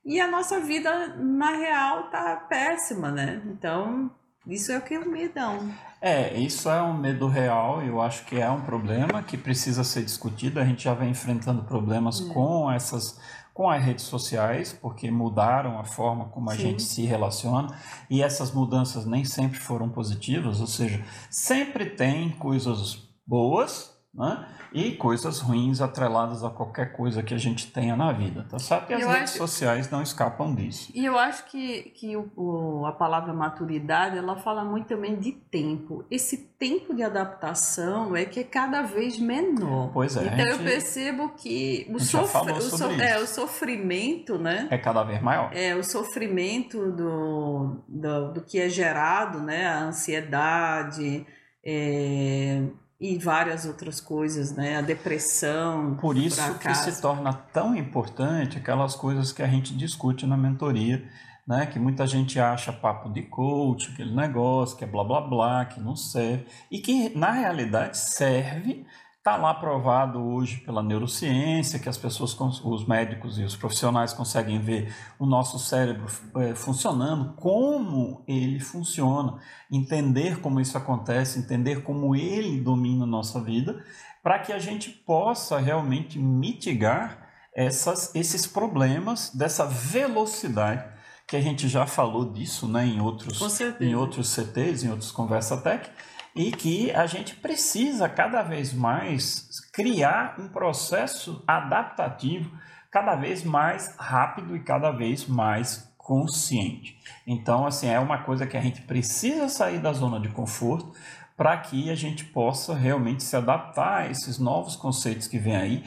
e 0.05 0.19
a 0.19 0.26
nossa 0.26 0.61
vida, 0.61 1.14
na 1.17 1.50
real, 1.52 2.11
tá 2.11 2.35
péssima, 2.49 3.11
né? 3.11 3.43
Então, 3.47 4.11
isso 4.47 4.73
é 4.73 4.79
o 4.79 4.81
que 4.81 4.95
é 4.95 4.99
o 4.99 5.09
medão. 5.09 5.73
É, 6.00 6.35
isso 6.38 6.71
é 6.71 6.83
um 6.83 6.97
medo 6.97 7.29
real, 7.29 7.83
eu 7.83 8.00
acho 8.00 8.25
que 8.25 8.40
é 8.40 8.49
um 8.50 8.62
problema 8.62 9.23
que 9.23 9.37
precisa 9.37 9.85
ser 9.85 10.02
discutido. 10.02 10.59
A 10.59 10.64
gente 10.64 10.85
já 10.85 10.95
vem 10.95 11.11
enfrentando 11.11 11.62
problemas 11.64 12.23
é. 12.23 12.33
com 12.33 12.70
essas 12.70 13.20
com 13.53 13.69
as 13.69 13.83
redes 13.83 14.05
sociais, 14.05 14.73
porque 14.73 15.11
mudaram 15.11 15.79
a 15.79 15.85
forma 15.85 16.27
como 16.27 16.51
a 16.51 16.55
Sim. 16.55 16.63
gente 16.63 16.83
se 16.83 17.05
relaciona, 17.05 17.77
e 18.09 18.23
essas 18.23 18.53
mudanças 18.53 19.05
nem 19.05 19.25
sempre 19.25 19.59
foram 19.59 19.89
positivas, 19.89 20.61
ou 20.61 20.67
seja, 20.67 21.05
sempre 21.31 21.87
tem 21.87 22.31
coisas 22.31 23.09
boas, 23.27 23.97
né? 24.15 24.47
E 24.72 24.92
coisas 24.92 25.40
ruins 25.40 25.80
atreladas 25.80 26.44
a 26.44 26.50
qualquer 26.50 26.92
coisa 26.92 27.22
que 27.22 27.35
a 27.35 27.38
gente 27.38 27.70
tenha 27.72 27.96
na 27.96 28.12
vida, 28.12 28.46
tá 28.48 28.59
certo? 28.59 28.90
E 28.90 28.94
as 28.94 29.02
eu 29.02 29.09
redes 29.09 29.30
acho... 29.30 29.38
sociais 29.38 29.90
não 29.90 30.02
escapam 30.02 30.54
disso. 30.54 30.92
E 30.94 31.04
eu 31.04 31.18
acho 31.18 31.44
que, 31.46 31.90
que 31.90 32.16
o, 32.16 32.30
o, 32.37 32.87
a 32.87 32.92
palavra 32.92 33.33
maturidade, 33.33 34.16
ela 34.16 34.37
fala 34.37 34.64
muito 34.64 34.87
também 34.87 35.18
de 35.18 35.33
tempo. 35.33 36.04
Esse 36.11 36.37
tempo 36.59 36.94
de 36.94 37.02
adaptação 37.02 38.14
é 38.14 38.24
que 38.24 38.40
é 38.40 38.44
cada 38.44 38.83
vez 38.83 39.18
menor. 39.18 39.90
Pois 39.92 40.16
é. 40.16 40.24
Então 40.24 40.38
gente, 40.38 40.50
eu 40.50 40.59
percebo 40.59 41.28
que 41.30 41.87
o, 41.92 41.98
sofr... 41.98 42.52
o, 42.52 42.61
so... 42.61 42.85
é, 43.00 43.18
o 43.18 43.26
sofrimento, 43.26 44.38
né? 44.38 44.68
É 44.70 44.78
cada 44.78 45.02
vez 45.02 45.20
maior. 45.20 45.50
É, 45.52 45.74
o 45.74 45.83
sofrimento 45.83 46.92
do, 46.92 47.83
do, 47.88 48.33
do 48.35 48.40
que 48.42 48.61
é 48.61 48.68
gerado, 48.68 49.40
né? 49.40 49.66
A 49.66 49.80
ansiedade, 49.80 51.26
é, 51.64 52.62
e 53.01 53.17
várias 53.17 53.65
outras 53.65 53.99
coisas, 53.99 54.53
né? 54.53 54.77
A 54.77 54.83
depressão. 54.83 55.97
Por 55.97 56.17
isso 56.17 56.59
que 56.59 56.75
se 56.75 57.01
torna 57.01 57.33
tão 57.33 57.75
importante 57.75 58.59
aquelas 58.59 58.95
coisas 58.95 59.33
que 59.33 59.43
a 59.43 59.47
gente 59.47 59.75
discute 59.75 60.27
na 60.27 60.37
mentoria, 60.37 61.09
né? 61.47 61.65
Que 61.65 61.79
muita 61.79 62.07
gente 62.07 62.39
acha 62.39 62.73
papo 62.73 63.09
de 63.09 63.23
coach, 63.23 63.91
aquele 63.93 64.15
negócio 64.15 64.77
que 64.77 64.85
é 64.85 64.87
blá 64.87 65.03
blá 65.03 65.21
blá, 65.23 65.65
que 65.65 65.81
não 65.81 65.97
serve 65.97 66.45
e 66.71 66.79
que 66.79 67.17
na 67.17 67.31
realidade 67.31 67.97
serve 67.97 68.85
Está 69.31 69.40
lá 69.40 69.55
provado 69.55 70.21
hoje 70.21 70.57
pela 70.57 70.83
neurociência 70.83 71.79
que 71.79 71.88
as 71.88 71.97
pessoas, 71.97 72.37
os 72.64 72.85
médicos 72.85 73.38
e 73.38 73.45
os 73.45 73.55
profissionais 73.55 74.12
conseguem 74.12 74.59
ver 74.59 74.93
o 75.21 75.25
nosso 75.25 75.57
cérebro 75.57 76.07
é, 76.35 76.53
funcionando, 76.57 77.35
como 77.35 78.25
ele 78.27 78.59
funciona, 78.59 79.38
entender 79.71 80.40
como 80.40 80.61
isso 80.61 80.77
acontece, 80.77 81.38
entender 81.38 81.85
como 81.85 82.16
ele 82.16 82.61
domina 82.61 83.05
a 83.05 83.07
nossa 83.07 83.40
vida, 83.40 83.85
para 84.21 84.40
que 84.40 84.53
a 84.53 84.59
gente 84.59 84.90
possa 84.90 85.61
realmente 85.61 86.19
mitigar 86.19 87.29
essas, 87.55 88.12
esses 88.16 88.49
problemas 88.49 89.31
dessa 89.33 89.64
velocidade 89.64 90.85
que 91.25 91.37
a 91.37 91.40
gente 91.40 91.69
já 91.69 91.87
falou 91.87 92.33
disso 92.33 92.66
né, 92.66 92.85
em, 92.85 93.01
outros, 93.01 93.40
em 93.81 93.95
outros 93.95 94.29
CTs, 94.31 94.83
em 94.83 94.90
outros 94.90 95.12
Conversa 95.12 95.57
Tech, 95.57 95.88
e 96.35 96.53
que 96.53 96.90
a 96.93 97.07
gente 97.07 97.37
precisa 97.37 98.09
cada 98.09 98.43
vez 98.43 98.73
mais 98.73 99.49
criar 99.73 100.37
um 100.38 100.49
processo 100.49 101.43
adaptativo 101.47 102.51
cada 102.90 103.14
vez 103.14 103.45
mais 103.45 103.95
rápido 103.97 104.57
e 104.57 104.61
cada 104.61 104.90
vez 104.90 105.27
mais 105.27 105.88
consciente. 105.97 106.99
Então, 107.27 107.66
assim, 107.66 107.88
é 107.88 108.01
uma 108.01 108.19
coisa 108.25 108.47
que 108.47 108.57
a 108.57 108.61
gente 108.61 108.83
precisa 108.83 109.49
sair 109.49 109.79
da 109.79 109.93
zona 109.93 110.19
de 110.19 110.29
conforto 110.29 110.93
para 111.37 111.57
que 111.57 111.88
a 111.88 111.95
gente 111.95 112.25
possa 112.25 112.75
realmente 112.75 113.23
se 113.23 113.37
adaptar 113.37 114.03
a 114.03 114.11
esses 114.11 114.38
novos 114.38 114.77
conceitos 114.77 115.29
que 115.29 115.38
vêm 115.38 115.57
aí. 115.57 115.85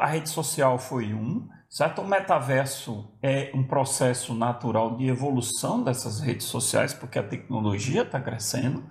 A 0.00 0.06
rede 0.06 0.28
social 0.30 0.78
foi 0.78 1.12
um, 1.12 1.46
certo? 1.70 2.02
O 2.02 2.06
metaverso 2.06 3.10
é 3.22 3.50
um 3.54 3.62
processo 3.62 4.34
natural 4.34 4.96
de 4.96 5.06
evolução 5.06 5.82
dessas 5.82 6.20
redes 6.20 6.46
sociais, 6.46 6.92
porque 6.92 7.18
a 7.18 7.22
tecnologia 7.22 8.02
está 8.02 8.20
crescendo 8.20 8.84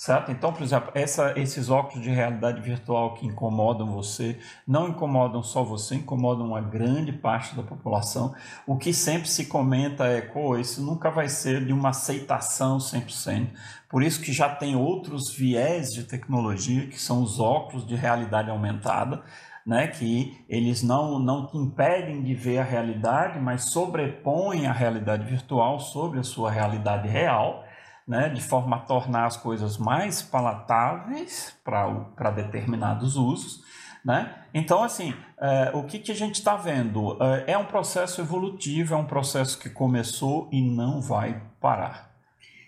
certo? 0.00 0.32
Então, 0.32 0.50
por 0.50 0.62
exemplo, 0.62 0.90
essa, 0.94 1.38
esses 1.38 1.68
óculos 1.68 2.02
de 2.02 2.08
realidade 2.08 2.58
virtual 2.62 3.12
que 3.12 3.26
incomodam 3.26 3.92
você, 3.92 4.38
não 4.66 4.88
incomodam 4.88 5.42
só 5.42 5.62
você, 5.62 5.96
incomodam 5.96 6.46
uma 6.46 6.60
grande 6.62 7.12
parte 7.12 7.54
da 7.54 7.62
população. 7.62 8.34
O 8.66 8.78
que 8.78 8.94
sempre 8.94 9.28
se 9.28 9.44
comenta 9.44 10.06
é, 10.06 10.22
pô, 10.22 10.56
isso 10.56 10.82
nunca 10.82 11.10
vai 11.10 11.28
ser 11.28 11.66
de 11.66 11.72
uma 11.74 11.90
aceitação 11.90 12.78
100%. 12.78 13.50
Por 13.90 14.02
isso 14.02 14.22
que 14.22 14.32
já 14.32 14.48
tem 14.48 14.74
outros 14.74 15.34
viés 15.34 15.92
de 15.92 16.04
tecnologia, 16.04 16.86
que 16.86 16.98
são 16.98 17.22
os 17.22 17.38
óculos 17.38 17.86
de 17.86 17.94
realidade 17.94 18.48
aumentada, 18.48 19.22
né, 19.66 19.88
que 19.88 20.44
eles 20.48 20.82
não, 20.82 21.18
não 21.18 21.46
te 21.46 21.56
impedem 21.56 22.22
de 22.22 22.34
ver 22.34 22.58
a 22.58 22.64
realidade, 22.64 23.38
mas 23.38 23.64
sobrepõem 23.70 24.66
a 24.66 24.72
realidade 24.72 25.24
virtual 25.24 25.78
sobre 25.78 26.18
a 26.18 26.24
sua 26.24 26.50
realidade 26.50 27.08
real 27.08 27.64
né, 28.10 28.28
de 28.28 28.42
forma 28.42 28.76
a 28.76 28.80
tornar 28.80 29.26
as 29.26 29.36
coisas 29.36 29.78
mais 29.78 30.20
palatáveis 30.20 31.56
para 31.62 32.30
determinados 32.34 33.14
usos. 33.14 33.62
Né? 34.04 34.34
Então, 34.52 34.82
assim, 34.82 35.14
é, 35.38 35.70
o 35.74 35.84
que, 35.84 36.00
que 36.00 36.10
a 36.10 36.14
gente 36.14 36.34
está 36.34 36.56
vendo? 36.56 37.16
É, 37.22 37.52
é 37.52 37.58
um 37.58 37.66
processo 37.66 38.20
evolutivo, 38.20 38.94
é 38.94 38.96
um 38.96 39.06
processo 39.06 39.56
que 39.60 39.70
começou 39.70 40.48
e 40.50 40.60
não 40.60 41.00
vai 41.00 41.40
parar. 41.60 42.09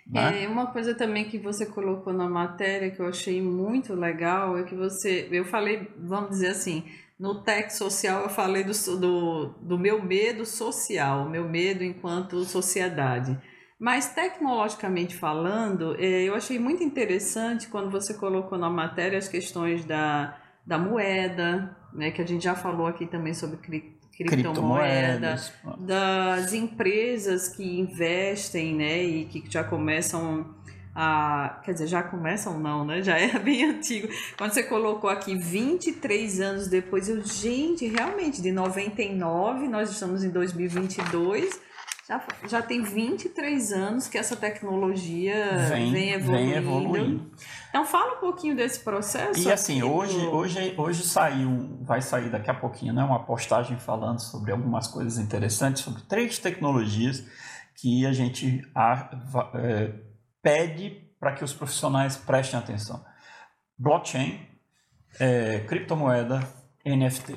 Né? 0.07 0.45
É, 0.45 0.49
uma 0.49 0.67
coisa 0.67 0.95
também 0.95 1.25
que 1.25 1.39
você 1.39 1.67
colocou 1.67 2.13
na 2.13 2.29
matéria 2.29 2.91
que 2.91 3.01
eu 3.01 3.07
achei 3.07 3.41
muito 3.41 3.95
legal 3.95 4.59
é 4.59 4.65
que 4.65 4.75
você, 4.75 5.29
eu 5.31 5.45
falei, 5.45 5.89
vamos 5.97 6.31
dizer 6.31 6.49
assim, 6.49 6.85
no 7.19 7.43
tech 7.43 7.73
social 7.73 8.23
eu 8.23 8.29
falei 8.29 8.65
do, 8.65 8.73
do, 8.99 9.47
do 9.61 9.79
meu 9.79 10.03
medo 10.03 10.45
social, 10.45 11.29
meu 11.29 11.49
medo 11.49 11.85
enquanto 11.85 12.45
sociedade. 12.45 13.39
Mas 13.79 14.13
tecnologicamente 14.15 15.15
falando, 15.17 15.97
é, 15.99 16.23
eu 16.23 16.35
achei 16.35 16.59
muito 16.59 16.83
interessante 16.85 17.69
quando 17.69 17.91
você 17.91 18.15
colocou 18.15 18.57
na 18.57 18.71
matéria 18.71 19.19
as 19.19 19.29
questões 19.29 19.85
da, 19.85 20.39
da 20.65 20.79
moeda, 20.79 21.77
né, 21.93 22.11
que 22.11 22.23
a 22.23 22.27
gente 22.27 22.45
já 22.45 22.55
falou 22.55 22.87
aqui 22.87 23.07
também 23.07 23.35
sobre 23.35 23.57
criptomoeda, 24.17 25.41
das 25.79 26.53
empresas 26.53 27.49
que 27.49 27.81
investem 27.81 28.75
né, 28.75 29.03
e 29.03 29.25
que 29.25 29.43
já 29.51 29.65
começam 29.65 30.55
a. 30.95 31.61
Quer 31.65 31.73
dizer, 31.73 31.87
já 31.87 32.03
começam 32.03 32.59
não, 32.59 32.85
né? 32.85 33.03
Já 33.03 33.19
é 33.19 33.39
bem 33.39 33.65
antigo. 33.71 34.09
Quando 34.37 34.53
você 34.53 34.63
colocou 34.63 35.09
aqui 35.09 35.35
23 35.35 36.41
anos 36.41 36.69
depois, 36.69 37.09
eu, 37.09 37.25
gente, 37.25 37.87
realmente, 37.87 38.43
de 38.43 38.53
99, 38.53 39.69
nós 39.69 39.91
estamos 39.91 40.23
em 40.23 40.31
2022 40.31 41.72
já, 42.13 42.49
já 42.49 42.63
tem 42.63 42.83
23 42.83 43.73
anos 43.73 44.09
que 44.09 44.19
essa 44.19 44.37
tecnologia 44.37 45.57
vem, 45.69 45.93
vem, 45.93 46.11
evoluindo. 46.11 46.51
vem 46.51 46.53
evoluindo. 46.53 47.31
Então 47.69 47.85
fala 47.85 48.17
um 48.17 48.21
pouquinho 48.21 48.55
desse 48.55 48.81
processo. 48.81 49.41
E 49.41 49.51
assim, 49.51 49.83
hoje, 49.83 50.19
do... 50.19 50.35
hoje, 50.35 50.75
hoje 50.77 51.03
saiu, 51.05 51.79
vai 51.81 52.03
sair 52.03 52.29
daqui 52.29 52.51
a 52.51 52.55
pouquinho, 52.55 52.93
né, 52.93 53.03
uma 53.03 53.25
postagem 53.25 53.79
falando 53.79 54.21
sobre 54.21 54.53
algumas 54.53 54.87
coisas 54.87 55.19
interessantes, 55.19 55.83
sobre 55.83 56.03
três 56.03 56.39
tecnologias 56.39 57.25
que 57.77 58.05
a 58.07 58.13
gente 58.13 58.63
a, 58.75 59.11
é, 59.55 59.93
pede 60.43 61.11
para 61.19 61.33
que 61.33 61.45
os 61.45 61.53
profissionais 61.53 62.17
prestem 62.17 62.59
atenção. 62.59 63.03
Blockchain, 63.79 64.47
é, 65.19 65.61
criptomoeda, 65.61 66.41
NFT, 66.85 67.37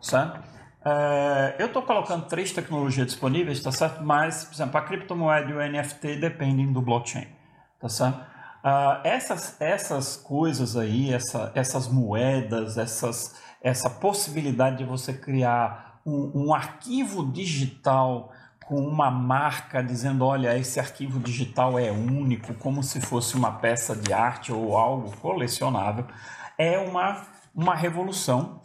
certo? 0.00 0.53
É, 0.84 1.56
eu 1.58 1.66
estou 1.66 1.82
colocando 1.82 2.26
três 2.26 2.52
tecnologias 2.52 3.06
disponíveis, 3.06 3.60
tá 3.62 3.72
certo? 3.72 4.04
Mas, 4.04 4.44
por 4.44 4.54
exemplo, 4.54 4.78
a 4.78 4.82
criptomoeda 4.82 5.50
e 5.50 5.54
o 5.54 5.72
NFT 5.72 6.16
dependem 6.16 6.72
do 6.72 6.82
blockchain, 6.82 7.26
tá 7.80 7.88
certo? 7.88 8.18
Uh, 8.64 9.00
essas, 9.04 9.60
essas 9.60 10.16
coisas 10.16 10.76
aí, 10.76 11.12
essa, 11.12 11.52
essas 11.54 11.86
moedas, 11.86 12.78
essas, 12.78 13.34
essa 13.62 13.90
possibilidade 13.90 14.78
de 14.78 14.84
você 14.84 15.12
criar 15.12 16.00
um, 16.04 16.46
um 16.46 16.54
arquivo 16.54 17.30
digital 17.30 18.32
com 18.66 18.76
uma 18.76 19.10
marca 19.10 19.82
dizendo, 19.82 20.24
olha, 20.24 20.56
esse 20.56 20.80
arquivo 20.80 21.20
digital 21.20 21.78
é 21.78 21.90
único, 21.90 22.54
como 22.54 22.82
se 22.82 23.00
fosse 23.00 23.36
uma 23.36 23.52
peça 23.52 23.94
de 23.94 24.12
arte 24.12 24.50
ou 24.50 24.76
algo 24.76 25.14
colecionável, 25.18 26.06
é 26.56 26.78
uma, 26.78 27.26
uma 27.54 27.74
revolução 27.74 28.62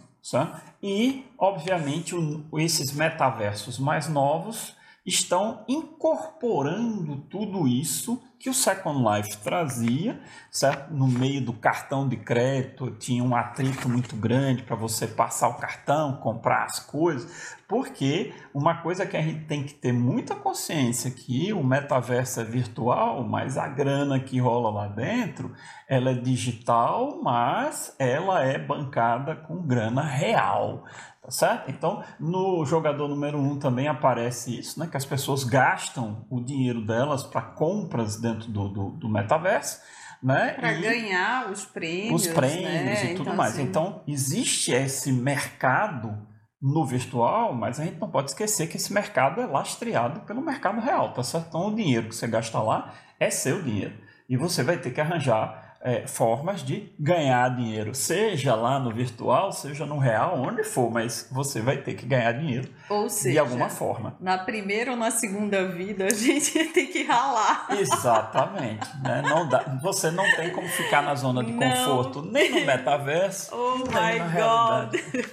E, 0.82 1.26
obviamente, 1.38 2.16
esses 2.54 2.92
metaversos 2.92 3.80
mais 3.80 4.08
novos 4.08 4.76
estão 5.06 5.64
incorporando 5.68 7.18
tudo 7.30 7.68
isso 7.68 8.22
que 8.40 8.50
o 8.50 8.54
Second 8.54 9.04
Life 9.04 9.38
trazia, 9.40 10.18
certo? 10.50 10.94
No 10.94 11.08
meio 11.08 11.42
do 11.42 11.52
cartão 11.52 12.08
de 12.08 12.16
crédito 12.16 12.90
tinha 12.92 13.22
um 13.22 13.36
atrito 13.36 13.90
muito 13.90 14.16
grande 14.16 14.64
para 14.64 14.78
você 14.78 15.06
passar 15.06 15.50
o 15.50 15.56
cartão, 15.56 16.16
comprar 16.18 16.64
as 16.64 16.80
coisas, 16.80 17.58
porque 17.68 18.34
uma 18.54 18.82
coisa 18.82 19.06
que 19.06 19.18
a 19.18 19.22
gente 19.22 19.46
tem 19.46 19.66
que 19.66 19.74
ter 19.74 19.92
muita 19.92 20.36
consciência 20.36 21.12
que 21.12 21.52
o 21.52 21.62
metaverso 21.62 22.40
é 22.40 22.46
virtual, 22.46 23.28
mas 23.28 23.58
a 23.58 23.68
grana 23.68 24.20
que 24.22 24.40
rola 24.40 24.70
lá 24.70 24.88
dentro, 24.88 25.54
ela 25.88 26.12
é 26.12 26.16
digital, 26.16 27.22
mas 27.22 27.94
ela 28.00 28.42
é 28.42 28.58
bancada 28.58 29.36
com 29.36 29.62
grana 29.62 30.02
real. 30.02 30.86
Tá 31.30 31.32
certo? 31.32 31.70
Então, 31.70 32.04
no 32.20 32.66
jogador 32.66 33.08
número 33.08 33.38
um 33.38 33.60
também 33.60 33.88
aparece 33.88 34.60
isso, 34.60 34.80
né? 34.80 34.88
Que 34.88 34.98
as 34.98 35.06
pessoas 35.06 35.44
gastam 35.44 36.26
o 36.28 36.44
dinheiro 36.44 36.84
delas 36.84 37.24
para 37.24 37.42
compras 37.42 38.20
dentro 38.20 38.50
do, 38.50 38.68
do, 38.68 38.90
do 38.94 39.08
metaverso. 39.08 39.80
Né? 40.24 40.54
Para 40.54 40.74
ganhar 40.74 41.52
os 41.52 41.66
prêmios. 41.66 42.26
Os 42.26 42.34
prêmios 42.34 42.64
né? 42.64 43.06
e 43.06 43.08
tudo 43.10 43.22
então, 43.22 43.36
mais. 43.36 43.54
Assim... 43.54 43.62
Então, 43.62 44.04
existe 44.08 44.72
esse 44.72 45.12
mercado 45.14 46.28
no 46.60 46.84
virtual, 46.84 47.54
mas 47.54 47.80
a 47.80 47.86
gente 47.86 48.00
não 48.00 48.10
pode 48.10 48.32
esquecer 48.32 48.68
que 48.68 48.78
esse 48.78 48.92
mercado 48.92 49.40
é 49.40 49.46
lastreado 49.46 50.22
pelo 50.22 50.42
mercado 50.42 50.82
real, 50.82 51.14
tá 51.14 51.22
certo? 51.22 51.46
Então, 51.50 51.68
o 51.68 51.76
dinheiro 51.76 52.10
que 52.10 52.16
você 52.16 52.28
gasta 52.28 52.60
lá 52.60 52.92
é 53.20 53.30
seu 53.30 53.62
dinheiro. 53.62 53.94
E 54.28 54.36
você 54.36 54.64
vai 54.64 54.78
ter 54.78 54.90
que 54.90 55.00
arranjar 55.00 55.69
é, 55.82 56.06
formas 56.06 56.62
de 56.62 56.92
ganhar 57.00 57.56
dinheiro, 57.56 57.96
seja 57.96 58.54
lá 58.54 58.80
no 58.80 58.92
virtual, 58.92 59.52
seja 59.52 59.86
no 59.86 59.98
real, 59.98 60.38
onde 60.38 60.64
for, 60.64 60.92
mas 60.92 61.30
você 61.32 61.62
vai 61.62 61.78
ter 61.78 61.94
que 61.94 62.06
ganhar 62.06 62.34
dinheiro 62.34 62.70
ou 62.90 63.10
seja, 63.10 63.34
de 63.34 63.40
alguma 63.40 63.70
forma. 63.70 64.18
Na 64.20 64.38
primeira 64.40 64.92
ou 64.92 64.98
na 64.98 65.10
segunda 65.10 65.68
vida, 65.68 66.06
a 66.06 66.14
gente 66.14 66.52
tem 66.74 66.88
que 66.88 67.04
ralar. 67.04 67.68
Exatamente. 67.72 68.88
Né? 69.02 69.22
Não 69.22 69.48
dá, 69.48 69.80
você 69.82 70.12
não 70.12 70.26
tem 70.36 70.50
como 70.52 70.68
ficar 70.68 71.02
na 71.02 71.16
zona 71.16 71.44
de 71.44 71.52
não. 71.54 71.60
conforto, 71.60 72.22
nem 72.24 72.52
no 72.52 72.66
metaverso, 72.66 73.52
oh 73.56 73.78
nem 73.78 73.88
my 73.88 74.20
na 74.20 74.28
realidade. 74.28 75.02
God. 75.12 75.26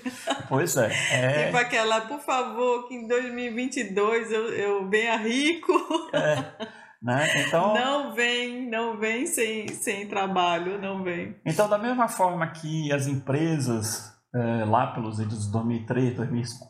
Pois 0.49 0.77
é, 0.77 0.93
é. 1.11 1.45
Tipo 1.47 1.57
aquela, 1.57 2.03
por 2.03 2.21
favor, 2.21 2.87
que 2.87 2.95
em 2.95 3.09
2022 3.09 4.31
eu, 4.31 4.53
eu 4.53 4.89
venha 4.89 5.17
rico. 5.17 5.73
É. 6.13 6.77
Né? 7.07 7.47
Então, 7.47 7.73
não 7.73 8.13
vem, 8.17 8.69
não 8.69 8.99
vem 8.99 9.29
sem, 9.29 9.69
sem 9.69 10.09
trabalho, 10.09 10.77
não 10.83 11.05
vem. 11.05 11.37
Então, 11.47 11.69
da 11.69 11.79
mesma 11.79 12.09
forma 12.09 12.49
que 12.49 12.93
as 12.93 13.07
empresas 13.07 14.13
é, 14.35 14.65
lá 14.65 14.89
pelos 14.89 15.21
anos 15.21 15.47
de 15.47 15.53
2003, 15.53 16.17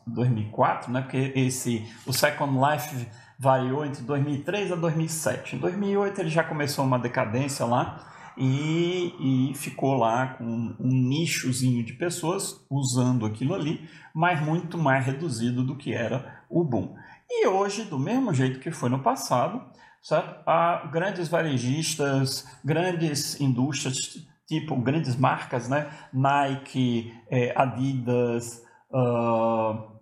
2004, 0.05 0.91
né? 0.91 1.01
porque 1.01 1.33
esse, 1.35 1.91
o 2.05 2.13
Second 2.13 2.53
Life 2.55 3.07
variou 3.39 3.83
entre 3.83 4.03
2003 4.03 4.73
a 4.73 4.75
2007. 4.75 5.55
Em 5.55 5.59
2008 5.59 6.21
ele 6.21 6.29
já 6.29 6.43
começou 6.43 6.85
uma 6.85 6.99
decadência 6.99 7.65
lá 7.65 8.07
e, 8.37 9.49
e 9.49 9.55
ficou 9.55 9.95
lá 9.95 10.35
com 10.35 10.45
um 10.79 11.09
nichozinho 11.09 11.83
de 11.83 11.93
pessoas 11.93 12.63
usando 12.69 13.25
aquilo 13.25 13.55
ali, 13.55 13.89
mas 14.13 14.39
muito 14.39 14.77
mais 14.77 15.03
reduzido 15.03 15.63
do 15.63 15.75
que 15.75 15.93
era 15.93 16.43
o 16.47 16.63
boom. 16.63 16.95
E 17.27 17.47
hoje, 17.47 17.83
do 17.85 17.97
mesmo 17.97 18.31
jeito 18.33 18.59
que 18.59 18.69
foi 18.69 18.87
no 18.87 18.99
passado, 18.99 19.61
certo? 20.07 20.41
Há 20.45 20.89
grandes 20.89 21.27
varejistas, 21.27 22.47
grandes 22.63 23.41
indústrias, 23.41 23.97
tipo 24.47 24.77
grandes 24.77 25.17
marcas, 25.17 25.67
né? 25.67 25.89
Nike, 26.13 27.13
é, 27.29 27.53
Adidas, 27.53 28.63
uh, 28.89 29.99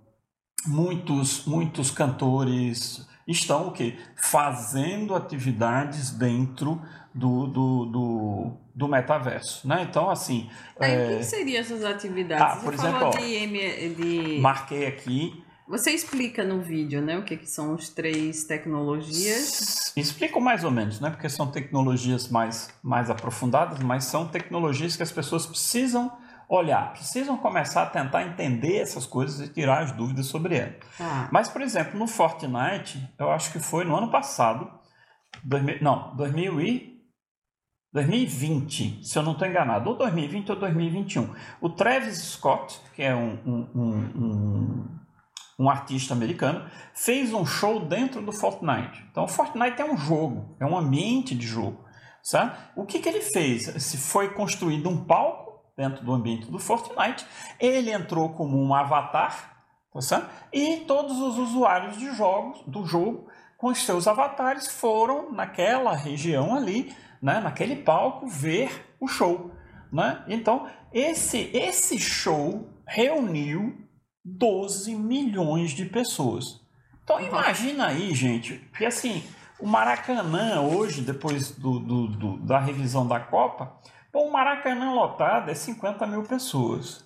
muitos, 0.68 1.46
muitos 1.46 1.90
cantores 1.90 3.08
estão 3.28 3.70
o 3.70 3.72
quê? 3.72 3.98
Fazendo 4.16 5.16
atividades 5.16 6.12
dentro 6.12 6.80
do, 7.12 7.48
do, 7.48 7.86
do, 7.86 8.58
do 8.76 8.88
metaverso, 8.88 9.68
né? 9.68 9.88
Então, 9.90 10.08
assim... 10.08 10.48
Aí, 10.80 10.92
é... 10.92 11.16
o 11.16 11.18
que 11.18 11.24
seriam 11.24 11.60
essas 11.60 11.84
atividades? 11.84 12.44
Ah, 12.44 12.62
por 12.64 12.76
Você 12.76 12.86
exemplo, 12.86 13.08
ó, 13.08 13.10
de, 13.10 13.96
de... 13.96 14.40
marquei 14.40 14.86
aqui 14.86 15.44
você 15.68 15.92
explica 15.92 16.44
no 16.44 16.62
vídeo, 16.62 17.02
né, 17.02 17.18
o 17.18 17.24
que, 17.24 17.38
que 17.38 17.50
são 17.50 17.74
as 17.74 17.90
três 17.90 18.44
tecnologias? 18.44 19.94
Explico 19.96 20.40
mais 20.40 20.64
ou 20.64 20.72
menos, 20.72 21.00
né, 21.00 21.10
porque 21.10 21.28
são 21.28 21.48
tecnologias 21.50 22.30
mais, 22.30 22.70
mais 22.84 23.10
aprofundadas, 23.10 23.80
mas 23.80 24.06
são 24.06 24.28
tecnologias 24.28 24.96
que 24.96 25.04
as 25.04 25.12
pessoas 25.12 25.46
precisam 25.46 26.12
olhar, 26.48 26.94
precisam 26.94 27.36
começar 27.38 27.84
a 27.84 27.86
tentar 27.88 28.24
entender 28.24 28.78
essas 28.78 29.06
coisas 29.06 29.48
e 29.48 29.52
tirar 29.52 29.82
as 29.82 29.92
dúvidas 29.92 30.28
sobre 30.28 30.56
elas. 30.56 30.76
Ah. 31.00 31.28
Mas, 31.32 31.48
por 31.48 31.62
exemplo, 31.62 31.98
no 31.98 32.08
Fortnite, 32.08 33.02
eu 33.18 33.32
acho 33.32 33.52
que 33.52 33.60
foi 33.60 33.84
no 33.84 33.96
ano 33.96 34.12
passado, 34.12 34.70
2000, 35.44 35.78
não, 35.82 36.16
2000 36.16 36.62
e 36.62 36.96
2020, 37.92 39.06
se 39.06 39.18
eu 39.18 39.24
não 39.24 39.32
estou 39.32 39.48
enganado, 39.48 39.90
ou 39.90 39.98
2020 39.98 40.52
ou 40.52 40.60
2021. 40.60 41.34
O 41.62 41.70
Travis 41.70 42.18
Scott, 42.18 42.80
que 42.94 43.02
é 43.02 43.16
um, 43.16 43.40
um, 43.46 43.70
um, 43.74 43.96
um 44.16 45.00
artista 45.70 46.14
americano, 46.14 46.70
fez 46.94 47.34
um 47.34 47.46
show 47.46 47.80
dentro 47.80 48.22
do 48.22 48.32
Fortnite. 48.32 49.06
Então, 49.10 49.24
o 49.24 49.28
Fortnite 49.28 49.82
é 49.82 49.86
um 49.86 49.98
jogo, 49.98 50.56
é 50.60 50.66
um 50.66 50.78
ambiente 50.78 51.34
de 51.34 51.48
jogo. 51.48 51.84
Sabe? 52.22 52.58
O 52.76 52.86
que, 52.86 53.00
que 53.00 53.08
ele 53.08 53.22
fez? 53.22 53.64
Se 53.84 53.98
foi 53.98 54.34
construído 54.34 54.90
um 54.90 55.06
palco 55.06 55.64
dentro 55.78 56.04
do 56.04 56.14
ambiente 56.14 56.50
do 56.52 56.60
Fortnite, 56.60 57.26
ele 57.60 57.92
entrou 57.92 58.30
como 58.30 58.58
um 58.58 58.74
avatar, 58.74 59.56
tá 60.10 60.30
e 60.52 60.78
todos 60.82 61.20
os 61.20 61.38
usuários 61.38 61.98
de 61.98 62.14
jogos 62.14 62.62
do 62.68 62.86
jogo 62.86 63.28
com 63.58 63.68
os 63.68 63.78
seus 63.78 64.08
avatares 64.08 64.68
foram 64.68 65.32
naquela 65.32 65.96
região 65.96 66.54
ali, 66.54 66.94
né, 67.22 67.40
naquele 67.40 67.78
palco, 67.78 68.28
ver 68.28 68.96
o 69.00 69.08
show. 69.08 69.52
Né? 69.92 70.24
Então, 70.28 70.68
esse, 70.92 71.50
esse 71.54 72.00
show 72.00 72.70
reuniu 72.86 73.85
12 74.26 74.96
milhões 74.96 75.72
de 75.72 75.86
pessoas. 75.86 76.60
Então 77.04 77.22
imagina 77.22 77.88
aí, 77.88 78.14
gente, 78.16 78.58
que 78.76 78.84
assim, 78.84 79.24
o 79.60 79.68
Maracanã 79.68 80.62
hoje, 80.62 81.02
depois 81.02 81.52
do, 81.52 81.80
do, 81.80 82.08
do, 82.08 82.38
da 82.40 82.60
revisão 82.60 83.08
da 83.08 83.20
Copa, 83.20 83.80
bom, 84.12 84.28
o 84.28 84.34
Maracanã 84.34 84.92
lotado 84.92 85.52
é 85.52 85.54
50 85.54 86.08
mil 86.08 86.24
pessoas. 86.24 87.06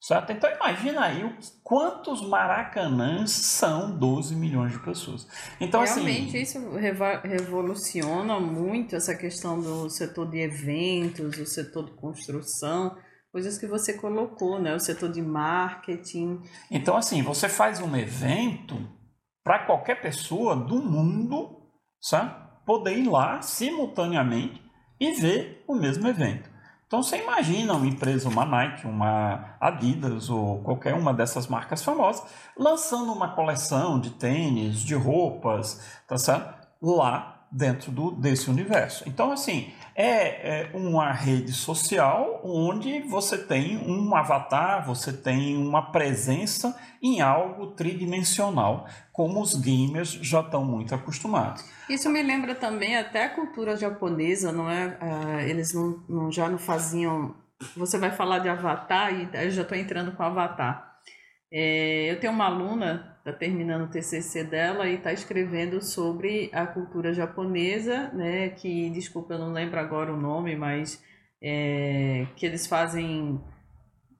Certo? 0.00 0.30
Então 0.30 0.48
imagina 0.48 1.06
aí 1.06 1.28
quantos 1.64 2.22
maracanãs 2.22 3.32
são 3.32 3.90
12 3.90 4.36
milhões 4.36 4.70
de 4.70 4.78
pessoas. 4.78 5.26
Então, 5.60 5.80
assim, 5.80 6.02
Realmente 6.02 6.38
assim, 6.38 6.60
isso 6.60 7.18
revoluciona 7.24 8.38
muito 8.38 8.94
essa 8.94 9.16
questão 9.16 9.60
do 9.60 9.90
setor 9.90 10.30
de 10.30 10.38
eventos, 10.38 11.36
o 11.38 11.44
setor 11.44 11.86
de 11.86 11.90
construção, 11.92 12.96
coisas 13.32 13.58
que 13.58 13.66
você 13.66 13.94
colocou, 13.94 14.60
né? 14.60 14.74
O 14.74 14.80
setor 14.80 15.10
de 15.10 15.22
marketing. 15.22 16.40
Então, 16.70 16.96
assim, 16.96 17.22
você 17.22 17.48
faz 17.48 17.80
um 17.80 17.96
evento 17.96 18.76
para 19.44 19.60
qualquer 19.60 20.00
pessoa 20.00 20.56
do 20.56 20.82
mundo 20.82 21.58
sabe? 22.00 22.48
poder 22.64 22.98
ir 22.98 23.08
lá 23.08 23.40
simultaneamente 23.40 24.62
e 25.00 25.12
ver 25.12 25.64
o 25.66 25.74
mesmo 25.74 26.06
evento. 26.06 26.50
Então 26.86 27.02
você 27.02 27.22
imagina 27.22 27.74
uma 27.74 27.86
empresa, 27.86 28.28
uma 28.28 28.44
Nike, 28.44 28.86
uma 28.86 29.56
Adidas 29.60 30.30
ou 30.30 30.62
qualquer 30.62 30.94
uma 30.94 31.12
dessas 31.12 31.46
marcas 31.46 31.82
famosas 31.82 32.26
lançando 32.56 33.12
uma 33.12 33.34
coleção 33.34 34.00
de 34.00 34.10
tênis, 34.10 34.80
de 34.80 34.94
roupas, 34.94 36.00
tá 36.06 36.16
certo? 36.16 36.68
Lá 36.80 37.37
dentro 37.50 37.90
do, 37.90 38.10
desse 38.10 38.50
universo. 38.50 39.04
Então, 39.06 39.32
assim, 39.32 39.72
é, 39.94 40.66
é, 40.66 40.70
uma 40.74 41.12
rede 41.12 41.52
social 41.52 42.40
onde 42.44 43.00
você 43.00 43.36
tem 43.36 43.78
um 43.78 44.14
avatar, 44.14 44.86
você 44.86 45.12
tem 45.12 45.56
uma 45.56 45.90
presença 45.90 46.78
em 47.02 47.20
algo 47.20 47.68
tridimensional, 47.68 48.86
como 49.12 49.40
os 49.40 49.54
gamers 49.54 50.10
já 50.22 50.40
estão 50.40 50.64
muito 50.64 50.94
acostumados. 50.94 51.64
Isso 51.88 52.08
me 52.10 52.22
lembra 52.22 52.54
também 52.54 52.96
até 52.96 53.24
a 53.24 53.34
cultura 53.34 53.76
japonesa, 53.76 54.52
não 54.52 54.70
é? 54.70 54.98
Uh, 55.00 55.40
eles 55.48 55.72
não, 55.72 56.04
não, 56.08 56.32
já 56.32 56.48
não 56.48 56.58
faziam. 56.58 57.34
Você 57.76 57.98
vai 57.98 58.10
falar 58.10 58.38
de 58.40 58.48
avatar 58.48 59.12
e 59.12 59.28
eu 59.32 59.50
já 59.50 59.62
estou 59.62 59.76
entrando 59.76 60.12
com 60.12 60.22
avatar. 60.22 60.88
É, 61.52 62.10
eu 62.10 62.20
tenho 62.20 62.32
uma 62.32 62.44
aluna, 62.44 63.17
está 63.28 63.38
terminando 63.38 63.84
o 63.84 63.90
TCC 63.90 64.44
dela 64.44 64.88
e 64.88 64.94
está 64.94 65.12
escrevendo 65.12 65.82
sobre 65.82 66.50
a 66.52 66.66
cultura 66.66 67.12
japonesa, 67.12 68.10
né? 68.12 68.48
Que, 68.50 68.90
desculpa, 68.90 69.34
eu 69.34 69.38
não 69.38 69.52
lembro 69.52 69.78
agora 69.78 70.12
o 70.12 70.20
nome, 70.20 70.56
mas 70.56 71.02
é, 71.42 72.26
que 72.36 72.46
eles 72.46 72.66
fazem 72.66 73.40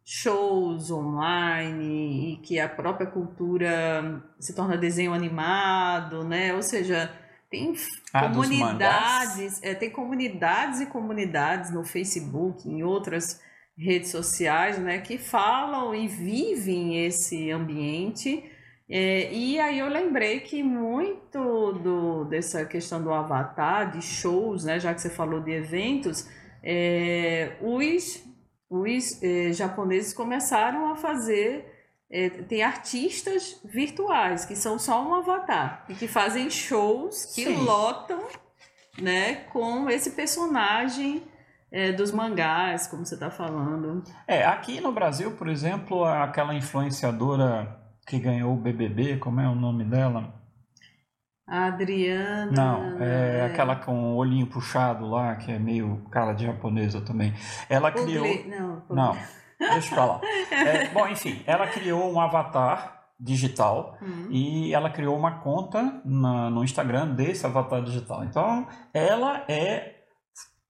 shows 0.05 0.91
online 0.91 2.33
e 2.33 2.37
que 2.39 2.59
a 2.59 2.69
própria 2.69 3.07
cultura 3.07 4.23
se 4.39 4.55
torna 4.55 4.77
desenho 4.77 5.13
animado, 5.13 6.25
né? 6.25 6.55
Ou 6.55 6.63
seja, 6.63 7.11
tem 7.51 7.75
ah, 8.13 8.29
comunidades, 8.29 9.63
é, 9.63 9.75
tem 9.75 9.91
comunidades 9.91 10.81
e 10.81 10.87
comunidades 10.87 11.73
no 11.73 11.85
Facebook, 11.85 12.69
em 12.69 12.83
outras 12.83 13.41
redes 13.79 14.11
sociais, 14.11 14.77
né, 14.79 14.99
que 14.99 15.19
falam 15.19 15.95
e 15.95 16.09
vivem 16.09 17.05
esse 17.07 17.51
ambiente. 17.51 18.45
É, 18.91 19.31
e 19.33 19.61
aí 19.61 19.79
eu 19.79 19.89
lembrei 19.89 20.41
que 20.41 20.63
muito 20.63 21.73
do, 21.73 22.25
dessa 22.25 22.65
questão 22.65 23.03
do 23.03 23.13
avatar, 23.13 23.91
de 23.91 24.01
shows, 24.01 24.65
né, 24.65 24.81
já 24.81 24.95
que 24.95 25.03
você 25.03 25.11
falou 25.11 25.41
de 25.41 25.51
eventos, 25.51 26.27
é, 26.63 27.57
os, 27.61 28.25
os 28.71 29.23
é, 29.23 29.53
japoneses 29.53 30.15
começaram 30.15 30.91
a 30.91 30.97
fazer. 30.97 31.75
É, 32.11 32.31
tem 32.31 32.63
artistas 32.63 33.61
virtuais 33.63 34.47
que 34.47 34.57
são 34.57 34.79
só 34.79 35.07
um 35.07 35.13
avatar 35.13 35.85
e 35.91 35.95
que 35.95 36.09
fazem 36.09 36.49
shows 36.49 37.27
que 37.35 37.45
Sim. 37.45 37.57
lotam 37.57 38.25
né, 38.99 39.35
com 39.53 39.91
esse 39.91 40.13
personagem 40.13 41.23
é, 41.71 41.93
dos 41.93 42.11
mangás, 42.11 42.87
como 42.87 43.05
você 43.05 43.13
está 43.13 43.31
falando. 43.31 44.03
É, 44.27 44.43
aqui 44.47 44.81
no 44.81 44.91
Brasil, 44.91 45.33
por 45.33 45.49
exemplo, 45.49 46.03
aquela 46.03 46.55
influenciadora 46.55 47.79
que 48.09 48.19
ganhou 48.19 48.55
o 48.55 48.57
BBB, 48.57 49.19
como 49.19 49.41
é 49.41 49.47
o 49.47 49.55
nome 49.55 49.85
dela? 49.85 50.33
A 51.47 51.67
Adriana. 51.67 52.51
Não, 52.51 53.03
é, 53.03 53.39
é, 53.39 53.45
aquela 53.47 53.77
com 53.77 54.15
o 54.15 54.17
olhinho 54.17 54.47
puxado 54.47 55.07
lá, 55.07 55.37
que 55.37 55.53
é 55.53 55.59
meio 55.59 56.05
cara 56.11 56.33
de 56.33 56.47
japonesa 56.47 57.01
também. 57.01 57.35
Ela 57.69 57.93
criou. 57.93 58.27
Não, 58.47 58.83
não, 58.91 59.17
deixa 59.59 59.93
eu 59.93 59.97
falar. 59.97 60.21
É, 60.51 60.89
bom, 60.89 61.07
enfim, 61.09 61.43
ela 61.47 61.67
criou 61.67 62.11
um 62.13 62.21
avatar 62.21 62.99
digital 63.21 63.99
uhum. 64.01 64.29
e 64.31 64.73
ela 64.73 64.91
criou 64.91 65.17
uma 65.17 65.41
conta 65.41 66.01
na, 66.05 66.51
no 66.51 66.65
Instagram 66.65 67.15
desse 67.15 67.45
avatar 67.45 67.83
digital. 67.83 68.25
Então, 68.25 68.67
ela 68.93 69.45
é 69.49 69.97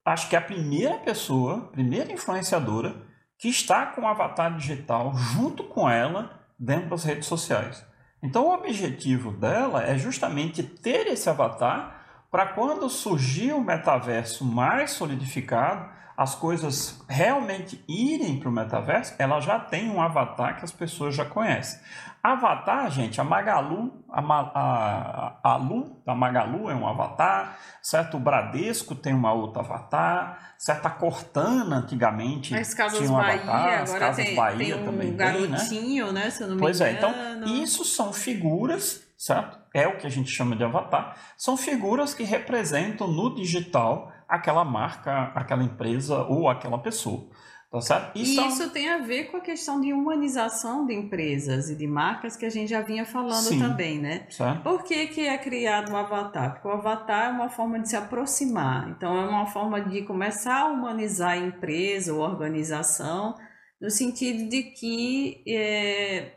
acho 0.05 0.29
que 0.29 0.35
é 0.35 0.38
a 0.38 0.42
primeira 0.42 0.96
pessoa, 0.98 1.68
primeira 1.72 2.11
influenciadora 2.11 2.96
que 3.38 3.48
está 3.48 3.87
com 3.87 4.03
o 4.03 4.07
avatar 4.07 4.57
digital 4.57 5.12
junto 5.14 5.64
com 5.64 5.88
ela 5.88 6.38
dentro 6.58 6.90
das 6.90 7.04
redes 7.04 7.26
sociais. 7.26 7.86
Então, 8.22 8.46
o 8.46 8.54
objetivo 8.54 9.30
dela 9.30 9.84
é 9.84 9.96
justamente 9.96 10.62
ter 10.62 11.06
esse 11.06 11.30
avatar 11.30 12.26
para 12.30 12.46
quando 12.46 12.88
surgir 12.88 13.52
o 13.52 13.60
metaverso 13.60 14.44
mais 14.44 14.90
solidificado, 14.90 15.88
as 16.18 16.35
coisas 16.35 17.00
realmente 17.09 17.81
irem 17.88 18.40
para 18.40 18.48
o 18.48 18.52
metaverso, 18.52 19.14
ela 19.20 19.38
já 19.38 19.57
tem 19.61 19.88
um 19.88 20.02
avatar 20.02 20.59
que 20.59 20.64
as 20.64 20.72
pessoas 20.72 21.14
já 21.14 21.24
conhecem. 21.24 21.78
Avatar, 22.20 22.90
gente, 22.90 23.20
a 23.20 23.24
Magalu, 23.24 24.04
a, 24.11 24.20
a, 24.20 25.38
a, 25.44 25.57
Lu 25.57 26.02
da 26.04 26.16
Magalu 26.16 26.68
é 26.68 26.74
um 26.74 26.88
avatar, 26.88 27.57
certo? 27.81 28.16
O 28.16 28.20
Bradesco 28.20 28.96
tem 28.96 29.14
uma 29.14 29.33
outra 29.33 29.62
avatar, 29.62 30.54
certo? 30.59 30.87
A 30.87 30.90
Cortana 30.90 31.76
antigamente 31.76 32.52
As 32.52 32.74
Casas 32.74 32.98
tinha 32.98 33.12
um 33.12 33.14
Bahia, 33.14 33.40
avatar, 33.40 33.83
as 33.83 33.94
Casas 33.94 34.26
tem, 34.26 34.35
Bahia 34.35 34.74
tem 34.74 34.83
um 34.83 34.85
também 34.87 35.16
garotinho, 35.16 36.07
tem, 36.07 36.14
né? 36.14 36.24
né? 36.24 36.31
Se 36.31 36.42
eu 36.42 36.48
não 36.48 36.57
me 36.57 36.61
pois 36.61 36.81
engano. 36.81 36.96
é, 36.96 36.98
então 36.98 37.44
isso 37.62 37.85
são 37.85 38.12
figuras, 38.12 39.07
certo? 39.16 39.57
É 39.72 39.87
o 39.87 39.96
que 39.96 40.07
a 40.09 40.11
gente 40.11 40.31
chama 40.31 40.57
de 40.57 40.64
avatar, 40.64 41.14
são 41.37 41.57
figuras 41.57 42.12
que 42.12 42.24
representam 42.24 43.07
no 43.07 43.37
digital 43.37 44.12
aquela 44.28 44.64
marca, 44.64 45.32
aquela 45.34 45.64
empresa 45.64 46.18
ou 46.24 46.48
aquela 46.48 46.78
pessoa. 46.78 47.28
Tá 47.70 47.82
certo? 47.82 48.16
E, 48.16 48.22
e 48.22 48.48
isso 48.48 48.70
tem 48.70 48.88
a 48.88 48.98
ver 48.98 49.24
com 49.24 49.36
a 49.36 49.40
questão 49.42 49.78
de 49.78 49.92
humanização 49.92 50.86
de 50.86 50.94
empresas 50.94 51.68
e 51.68 51.76
de 51.76 51.86
marcas 51.86 52.34
que 52.34 52.46
a 52.46 52.50
gente 52.50 52.70
já 52.70 52.80
vinha 52.80 53.04
falando 53.04 53.48
Sim, 53.48 53.58
também, 53.58 53.98
né? 53.98 54.26
Certo. 54.30 54.62
Por 54.62 54.82
que, 54.84 55.08
que 55.08 55.26
é 55.26 55.36
criado 55.36 55.92
o 55.92 55.96
avatar? 55.96 56.54
Porque 56.54 56.68
o 56.68 56.70
avatar 56.70 57.26
é 57.26 57.28
uma 57.28 57.50
forma 57.50 57.78
de 57.78 57.90
se 57.90 57.96
aproximar. 57.96 58.88
Então, 58.88 59.14
é 59.14 59.28
uma 59.28 59.46
forma 59.46 59.82
de 59.82 60.00
começar 60.02 60.62
a 60.62 60.66
humanizar 60.68 61.32
a 61.32 61.36
empresa 61.36 62.14
ou 62.14 62.20
organização, 62.20 63.34
no 63.78 63.90
sentido 63.90 64.48
de 64.48 64.62
que 64.62 65.44
é, 65.46 66.36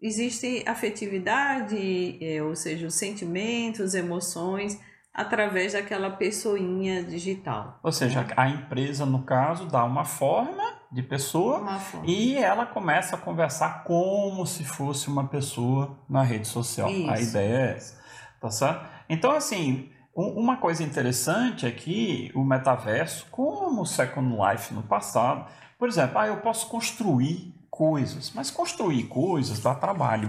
existe 0.00 0.64
afetividade, 0.66 2.18
é, 2.24 2.42
ou 2.42 2.56
seja, 2.56 2.86
os 2.86 2.94
sentimentos, 2.94 3.92
emoções 3.92 4.80
através 5.20 5.74
daquela 5.74 6.10
pessoinha 6.10 7.02
digital. 7.02 7.78
Ou 7.82 7.92
seja, 7.92 8.26
a 8.36 8.48
empresa, 8.48 9.04
no 9.04 9.22
caso, 9.22 9.66
dá 9.66 9.84
uma 9.84 10.04
forma 10.04 10.80
de 10.90 11.02
pessoa 11.02 11.78
e 12.04 12.36
ela 12.36 12.66
começa 12.66 13.16
a 13.16 13.18
conversar 13.18 13.84
como 13.84 14.46
se 14.46 14.64
fosse 14.64 15.08
uma 15.08 15.26
pessoa 15.28 15.98
na 16.08 16.22
rede 16.22 16.48
social. 16.48 16.88
Isso. 16.88 17.10
A 17.10 17.20
ideia 17.20 17.54
é 17.54 17.76
essa, 17.76 18.00
tá 18.40 18.50
certo? 18.50 18.86
Então, 19.08 19.32
assim, 19.32 19.90
uma 20.14 20.56
coisa 20.56 20.82
interessante 20.82 21.66
é 21.66 21.70
que 21.70 22.32
o 22.34 22.42
metaverso, 22.42 23.26
como 23.30 23.82
o 23.82 23.86
Second 23.86 24.36
Life 24.36 24.72
no 24.72 24.82
passado, 24.82 25.46
por 25.78 25.88
exemplo, 25.88 26.18
ah, 26.18 26.26
eu 26.26 26.38
posso 26.38 26.66
construir 26.68 27.54
coisas, 27.70 28.32
mas 28.34 28.50
construir 28.50 29.04
coisas 29.04 29.60
dá 29.60 29.74
trabalho. 29.74 30.28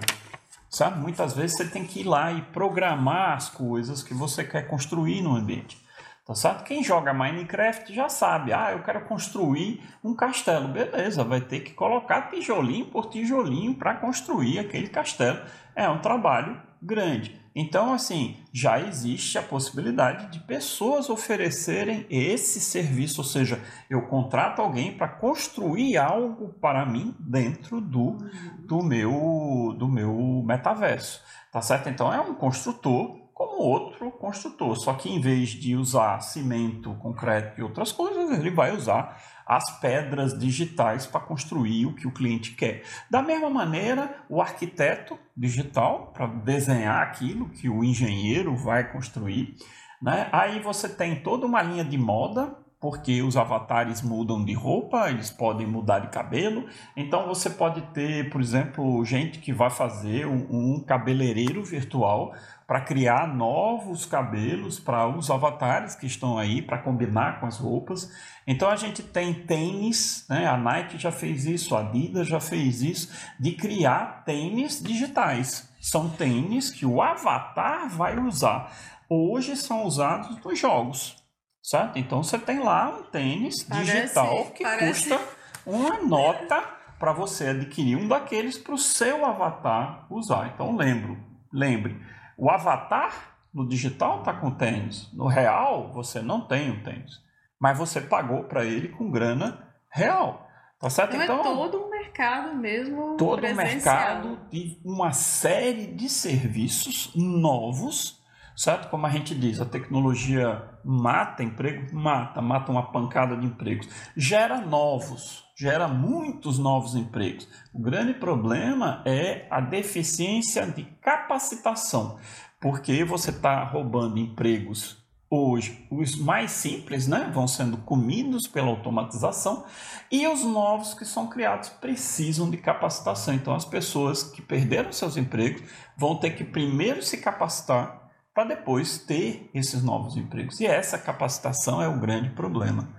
Sabe? 0.72 1.02
Muitas 1.02 1.34
vezes 1.34 1.58
você 1.58 1.68
tem 1.68 1.86
que 1.86 2.00
ir 2.00 2.04
lá 2.06 2.32
e 2.32 2.42
programar 2.44 3.34
as 3.34 3.50
coisas 3.50 4.02
que 4.02 4.14
você 4.14 4.42
quer 4.42 4.70
construir 4.70 5.22
no 5.22 5.36
ambiente. 5.36 5.78
Tá 6.26 6.34
certo? 6.34 6.64
Quem 6.64 6.82
joga 6.82 7.14
Minecraft 7.14 7.94
já 7.94 8.08
sabe. 8.08 8.54
Ah, 8.54 8.72
eu 8.72 8.82
quero 8.82 9.04
construir 9.04 9.84
um 10.02 10.16
castelo. 10.16 10.70
Beleza, 10.70 11.26
vai 11.26 11.42
ter 11.42 11.60
que 11.60 11.74
colocar 11.74 12.30
tijolinho 12.30 12.86
por 12.86 13.10
tijolinho 13.10 13.76
para 13.76 13.96
construir 13.96 14.60
aquele 14.60 14.88
castelo. 14.88 15.42
É 15.76 15.90
um 15.90 16.00
trabalho 16.00 16.62
grande. 16.82 17.40
Então, 17.54 17.94
assim, 17.94 18.38
já 18.54 18.80
existe 18.80 19.38
a 19.38 19.44
possibilidade 19.44 20.32
de 20.32 20.40
pessoas 20.40 21.10
oferecerem 21.10 22.06
esse 22.10 22.62
serviço, 22.62 23.22
ou 23.22 23.28
seja, 23.28 23.62
eu 23.90 24.04
contrato 24.04 24.62
alguém 24.62 24.94
para 24.94 25.08
construir 25.08 25.98
algo 25.98 26.50
para 26.62 26.86
mim 26.86 27.14
dentro 27.20 27.82
do, 27.82 28.18
do, 28.60 28.82
meu, 28.82 29.76
do 29.78 29.88
meu 29.88 30.44
metaverso, 30.46 31.22
tá 31.52 31.62
certo? 31.62 31.90
Então, 31.90 32.12
é 32.12 32.22
um 32.22 32.34
construtor 32.34 33.20
como 33.34 33.64
outro 33.64 34.12
construtor, 34.12 34.78
só 34.78 34.94
que 34.94 35.10
em 35.10 35.20
vez 35.20 35.50
de 35.50 35.76
usar 35.76 36.22
cimento, 36.22 36.94
concreto 36.96 37.60
e 37.60 37.64
outras 37.64 37.92
coisas, 37.92 38.38
ele 38.38 38.52
vai 38.52 38.76
usar 38.76 39.20
as 39.52 39.70
pedras 39.82 40.40
digitais 40.40 41.06
para 41.06 41.20
construir 41.20 41.86
o 41.86 41.94
que 41.94 42.08
o 42.08 42.12
cliente 42.12 42.52
quer. 42.52 42.84
Da 43.10 43.22
mesma 43.22 43.50
maneira, 43.50 44.24
o 44.30 44.42
arquiteto 44.42 45.20
digital 45.36 46.14
para 46.14 46.26
desenhar 46.26 47.04
aquilo 47.04 47.50
que 47.50 47.68
o 47.68 47.84
engenheiro 47.84 48.56
vai 48.56 48.90
construir. 48.90 49.58
Né? 50.02 50.30
Aí 50.32 50.62
você 50.62 50.88
tem 50.88 51.18
toda 51.18 51.46
uma 51.46 51.62
linha 51.62 51.84
de 51.84 51.98
moda, 51.98 52.58
porque 52.82 53.22
os 53.22 53.38
avatares 53.38 54.02
mudam 54.02 54.44
de 54.44 54.54
roupa, 54.54 55.12
eles 55.12 55.30
podem 55.30 55.68
mudar 55.68 56.00
de 56.00 56.08
cabelo. 56.08 56.66
Então 56.98 57.28
você 57.28 57.48
pode 57.48 57.80
ter, 57.94 58.32
por 58.32 58.42
exemplo, 58.42 59.06
gente 59.06 59.38
que 59.38 59.54
vai 59.54 59.70
fazer 59.70 60.26
um, 60.26 60.48
um 60.50 60.80
cabeleireiro 60.80 61.64
virtual 61.64 62.34
para 62.66 62.82
criar 62.82 63.28
novos 63.28 64.04
cabelos 64.08 64.80
para 64.80 65.08
os 65.08 65.30
avatares 65.30 65.94
que 65.94 66.08
estão 66.08 66.40
aí, 66.40 66.60
para 66.60 66.80
combinar 66.80 67.40
com 67.40 67.46
as 67.46 67.60
roupas. 67.60 68.12
Então 68.48 68.68
a 68.68 68.76
gente 68.76 69.04
tem 69.04 69.32
tênis, 69.32 70.26
né? 70.28 70.48
a 70.48 70.58
Nike 70.58 70.98
já 70.98 71.12
fez 71.12 71.46
isso, 71.46 71.76
a 71.76 71.82
Adidas 71.82 72.28
já 72.28 72.40
fez 72.40 72.82
isso, 72.82 73.12
de 73.40 73.52
criar 73.52 74.24
tênis 74.26 74.82
digitais. 74.82 75.72
São 75.80 76.10
tênis 76.10 76.72
que 76.72 76.86
o 76.86 77.00
avatar 77.00 77.90
vai 77.90 78.18
usar. 78.18 78.72
Hoje 79.08 79.56
são 79.56 79.84
usados 79.84 80.44
nos 80.44 80.58
jogos 80.58 81.21
certo? 81.62 81.98
Então 81.98 82.24
você 82.24 82.40
tem 82.40 82.60
lá 82.60 82.90
um 82.90 83.04
tênis 83.04 83.64
parece, 83.64 83.92
digital 83.92 84.46
que 84.52 84.64
parece... 84.64 85.10
custa 85.10 85.20
uma 85.66 86.02
nota 86.02 86.62
para 87.00 87.14
você 87.14 87.48
adquirir 87.48 87.96
um 87.96 88.08
daqueles 88.08 88.58
para 88.58 88.74
o 88.74 88.78
seu 88.78 89.26
avatar 89.26 90.06
usar. 90.10 90.52
Então 90.54 90.76
lembro, 90.76 91.18
lembre, 91.52 92.00
o 92.38 92.50
avatar 92.50 93.36
no 93.54 93.68
digital 93.68 94.20
está 94.20 94.34
com 94.34 94.52
tênis, 94.52 95.12
no 95.14 95.28
real 95.28 95.92
você 95.92 96.22
não 96.22 96.42
tem 96.42 96.72
o 96.72 96.84
tênis, 96.84 97.22
mas 97.60 97.78
você 97.78 98.00
pagou 98.00 98.46
para 98.46 98.66
ele 98.66 98.90
com 98.90 99.10
grana 99.12 99.68
real. 99.90 100.48
Tá 100.80 100.90
certo? 100.90 101.16
Então, 101.16 101.38
é 101.38 101.40
então 101.40 101.54
é 101.54 101.56
todo 101.56 101.86
um 101.86 101.90
mercado 101.92 102.56
mesmo. 102.56 103.16
Todo 103.16 103.46
um 103.46 103.54
mercado 103.54 104.40
de 104.50 104.80
uma 104.84 105.12
série 105.12 105.86
de 105.86 106.10
serviços 106.10 107.12
novos 107.16 108.21
certo? 108.56 108.90
Como 108.90 109.06
a 109.06 109.10
gente 109.10 109.34
diz, 109.36 109.60
a 109.60 109.66
tecnologia 109.66 110.64
mata 110.84 111.44
emprego, 111.44 111.96
mata, 111.96 112.42
mata 112.42 112.72
uma 112.72 112.92
pancada 112.92 113.36
de 113.36 113.46
empregos, 113.46 113.88
gera 114.16 114.62
novos, 114.62 115.44
gera 115.58 115.88
muitos 115.88 116.58
novos 116.58 116.96
empregos. 116.96 117.48
O 117.74 117.80
grande 117.80 118.14
problema 118.14 119.02
é 119.06 119.48
a 119.50 119.62
deficiência 119.62 120.66
de 120.66 120.84
capacitação, 121.02 122.18
porque 122.60 123.04
você 123.04 123.30
está 123.30 123.64
roubando 123.64 124.20
empregos 124.20 125.02
hoje, 125.32 125.88
os 125.90 126.18
mais 126.18 126.52
simples, 126.52 127.08
né, 127.08 127.32
vão 127.34 127.48
sendo 127.48 127.78
comidos 127.78 128.48
pela 128.48 128.68
automatização 128.68 129.64
e 130.12 130.28
os 130.28 130.44
novos 130.44 130.94
que 130.94 131.06
são 131.06 131.28
criados 131.28 131.70
precisam 131.70 132.50
de 132.50 132.58
capacitação. 132.58 133.34
Então, 133.34 133.56
as 133.56 133.64
pessoas 133.64 134.24
que 134.24 134.42
perderam 134.42 134.92
seus 134.92 135.16
empregos 135.16 135.64
vão 135.96 136.18
ter 136.18 136.32
que 136.32 136.44
primeiro 136.44 137.02
se 137.02 137.18
capacitar 137.18 138.01
para 138.34 138.46
depois 138.46 138.98
ter 138.98 139.50
esses 139.54 139.84
novos 139.84 140.16
empregos. 140.16 140.60
E 140.60 140.66
essa 140.66 140.98
capacitação 140.98 141.82
é 141.82 141.88
o 141.88 142.00
grande 142.00 142.30
problema. 142.30 142.90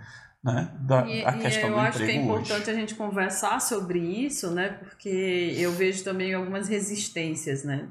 Né, 0.44 0.76
da, 0.80 1.06
e, 1.06 1.24
a 1.24 1.32
questão 1.34 1.68
e 1.68 1.72
eu 1.72 1.76
do 1.76 1.80
acho 1.80 1.98
que 1.98 2.10
é 2.10 2.16
importante 2.16 2.62
hoje. 2.62 2.70
a 2.70 2.74
gente 2.74 2.94
conversar 2.96 3.60
sobre 3.60 4.00
isso, 4.00 4.50
né, 4.50 4.70
porque 4.70 5.54
eu 5.56 5.70
vejo 5.70 6.02
também 6.02 6.34
algumas 6.34 6.66
resistências, 6.66 7.62
né, 7.62 7.88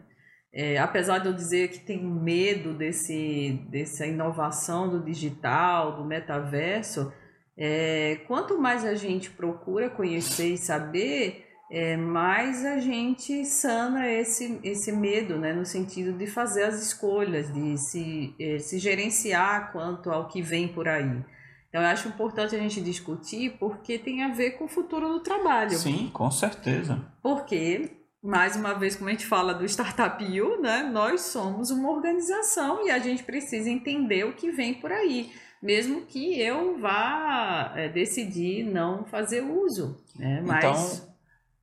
é, 0.53 0.77
apesar 0.77 1.19
de 1.19 1.27
eu 1.27 1.33
dizer 1.33 1.69
que 1.69 1.79
tenho 1.79 2.09
medo 2.09 2.73
desse, 2.73 3.65
dessa 3.69 4.05
inovação 4.05 4.89
do 4.89 5.01
digital, 5.01 5.95
do 5.95 6.03
metaverso, 6.03 7.13
é, 7.57 8.17
quanto 8.27 8.59
mais 8.59 8.83
a 8.83 8.95
gente 8.95 9.29
procura 9.29 9.89
conhecer 9.89 10.53
e 10.53 10.57
saber, 10.57 11.50
é, 11.71 11.95
mais 11.95 12.65
a 12.65 12.79
gente 12.79 13.45
sana 13.45 14.11
esse, 14.11 14.59
esse 14.61 14.91
medo, 14.91 15.37
né, 15.37 15.53
no 15.53 15.65
sentido 15.65 16.11
de 16.11 16.27
fazer 16.27 16.63
as 16.63 16.81
escolhas, 16.81 17.51
de 17.53 17.77
se, 17.77 18.35
é, 18.37 18.59
se 18.59 18.77
gerenciar 18.77 19.71
quanto 19.71 20.11
ao 20.11 20.27
que 20.27 20.41
vem 20.41 20.67
por 20.67 20.85
aí. 20.85 21.23
Então, 21.69 21.81
eu 21.81 21.87
acho 21.87 22.09
importante 22.09 22.53
a 22.53 22.59
gente 22.59 22.81
discutir 22.81 23.55
porque 23.57 23.97
tem 23.97 24.21
a 24.21 24.33
ver 24.33 24.51
com 24.51 24.65
o 24.65 24.67
futuro 24.67 25.07
do 25.07 25.21
trabalho. 25.21 25.71
Sim, 25.71 26.09
com 26.11 26.29
certeza. 26.29 27.01
Porque, 27.23 27.89
mais 28.21 28.57
uma 28.57 28.73
vez, 28.73 28.97
como 28.97 29.07
a 29.07 29.13
gente 29.13 29.25
fala 29.25 29.53
do 29.53 29.63
Startup 29.63 30.21
U, 30.41 30.61
né, 30.61 30.83
nós 30.91 31.21
somos 31.21 31.71
uma 31.71 31.89
organização 31.89 32.85
e 32.85 32.91
a 32.91 32.99
gente 32.99 33.23
precisa 33.23 33.69
entender 33.69 34.25
o 34.25 34.33
que 34.33 34.51
vem 34.51 34.73
por 34.73 34.91
aí 34.91 35.31
mesmo 35.61 36.01
que 36.07 36.41
eu 36.41 36.79
vá 36.79 37.71
é, 37.75 37.87
decidir 37.87 38.63
não 38.63 39.05
fazer 39.05 39.41
uso. 39.41 39.95
Né? 40.15 40.41
Mas 40.43 40.95
então, 40.97 41.10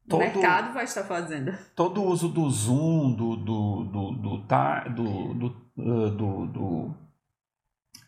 todo, 0.09 0.21
o 0.21 0.25
mercado 0.25 0.73
vai 0.73 0.85
estar 0.85 1.05
fazendo. 1.05 1.57
Todo 1.77 2.03
o 2.03 2.07
uso 2.07 2.29
do 2.29 2.49
Zoom, 2.51 3.13
do, 3.13 3.37
do, 3.37 3.85
do, 3.85 4.11
do, 4.13 4.39
do, 4.95 5.35
do, 5.35 5.47
uh, 5.77 6.11
do, 6.11 6.47
do 6.47 6.95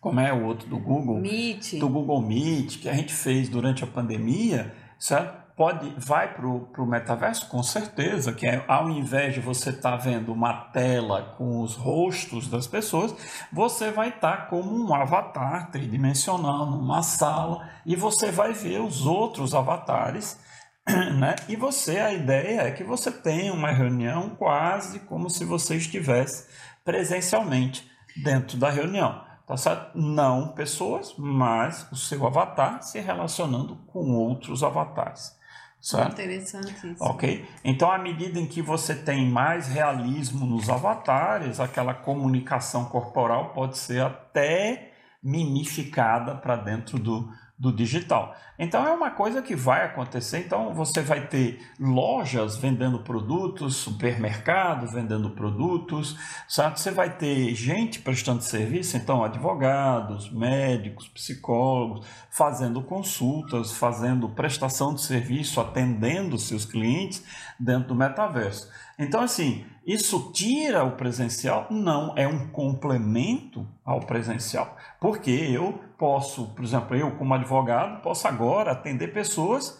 como 0.00 0.18
é 0.18 0.32
o 0.32 0.46
outro 0.46 0.66
do 0.66 0.78
Google? 0.78 1.20
Meet. 1.20 1.78
Do 1.78 1.88
Google 1.88 2.22
Meet, 2.22 2.80
que 2.80 2.88
a 2.88 2.94
gente 2.94 3.12
fez 3.12 3.50
durante 3.50 3.84
a 3.84 3.86
pandemia, 3.86 4.74
certo? 4.98 5.38
Pode, 5.54 5.92
vai 5.98 6.32
para 6.32 6.46
o 6.46 6.86
metaverso? 6.86 7.46
Com 7.50 7.62
certeza, 7.62 8.32
que 8.32 8.46
é, 8.46 8.64
ao 8.66 8.88
invés 8.88 9.34
de 9.34 9.40
você 9.40 9.68
estar 9.68 9.90
tá 9.90 9.96
vendo 9.98 10.32
uma 10.32 10.54
tela 10.54 11.34
com 11.36 11.60
os 11.60 11.74
rostos 11.74 12.48
das 12.48 12.66
pessoas, 12.66 13.14
você 13.52 13.90
vai 13.90 14.08
estar 14.08 14.36
tá 14.36 14.46
como 14.46 14.74
um 14.74 14.94
avatar 14.94 15.70
tridimensional 15.70 16.64
numa 16.64 17.02
sala 17.02 17.68
e 17.84 17.94
você 17.94 18.30
vai 18.30 18.54
ver 18.54 18.80
os 18.80 19.04
outros 19.04 19.54
avatares 19.54 20.40
né? 21.18 21.36
E 21.48 21.56
você, 21.56 21.98
a 21.98 22.12
ideia 22.12 22.62
é 22.62 22.70
que 22.70 22.84
você 22.84 23.10
tenha 23.10 23.52
uma 23.52 23.70
reunião 23.70 24.30
quase 24.30 25.00
como 25.00 25.28
se 25.28 25.44
você 25.44 25.76
estivesse 25.76 26.48
presencialmente 26.84 27.88
dentro 28.22 28.56
da 28.56 28.70
reunião. 28.70 29.24
Tá 29.46 29.56
certo? 29.56 29.98
Não 29.98 30.52
pessoas, 30.52 31.14
mas 31.18 31.90
o 31.90 31.96
seu 31.96 32.24
avatar 32.24 32.82
se 32.82 33.00
relacionando 33.00 33.74
com 33.88 34.12
outros 34.12 34.62
avatares. 34.62 35.36
Certo? 35.80 36.12
Interessante 36.12 36.92
isso. 36.92 37.02
Ok? 37.02 37.44
Então, 37.64 37.90
à 37.90 37.98
medida 37.98 38.38
em 38.38 38.46
que 38.46 38.60
você 38.60 38.94
tem 38.94 39.28
mais 39.28 39.66
realismo 39.66 40.46
nos 40.46 40.68
avatares, 40.68 41.58
aquela 41.58 41.94
comunicação 41.94 42.84
corporal 42.84 43.52
pode 43.54 43.78
ser 43.78 44.02
até 44.02 44.92
mimificada 45.22 46.34
para 46.34 46.56
dentro 46.56 46.98
do, 46.98 47.28
do 47.60 47.70
digital. 47.70 48.34
Então 48.58 48.86
é 48.86 48.90
uma 48.90 49.10
coisa 49.10 49.42
que 49.42 49.54
vai 49.54 49.84
acontecer. 49.84 50.38
Então 50.38 50.72
você 50.72 51.02
vai 51.02 51.26
ter 51.26 51.60
lojas 51.78 52.56
vendendo 52.56 53.00
produtos, 53.00 53.76
supermercado 53.76 54.86
vendendo 54.86 55.28
produtos, 55.30 56.16
sabe? 56.48 56.80
Você 56.80 56.90
vai 56.90 57.18
ter 57.18 57.54
gente 57.54 57.98
prestando 57.98 58.42
serviço, 58.42 58.96
então 58.96 59.22
advogados, 59.22 60.32
médicos, 60.32 61.06
psicólogos, 61.08 62.06
fazendo 62.30 62.80
consultas, 62.80 63.72
fazendo 63.72 64.26
prestação 64.30 64.94
de 64.94 65.02
serviço, 65.02 65.60
atendendo 65.60 66.38
seus 66.38 66.64
clientes 66.64 67.22
dentro 67.58 67.88
do 67.88 67.94
metaverso. 67.94 68.70
Então 68.98 69.20
assim, 69.20 69.66
isso 69.86 70.32
tira 70.32 70.82
o 70.82 70.92
presencial? 70.92 71.66
Não, 71.70 72.14
é 72.16 72.26
um 72.26 72.48
complemento 72.48 73.68
ao 73.84 74.00
presencial. 74.00 74.76
Porque 74.98 75.30
eu 75.30 75.80
posso, 76.00 76.46
por 76.54 76.64
exemplo, 76.64 76.96
eu 76.96 77.14
como 77.18 77.34
advogado, 77.34 78.00
posso 78.00 78.26
agora 78.26 78.72
atender 78.72 79.12
pessoas 79.12 79.78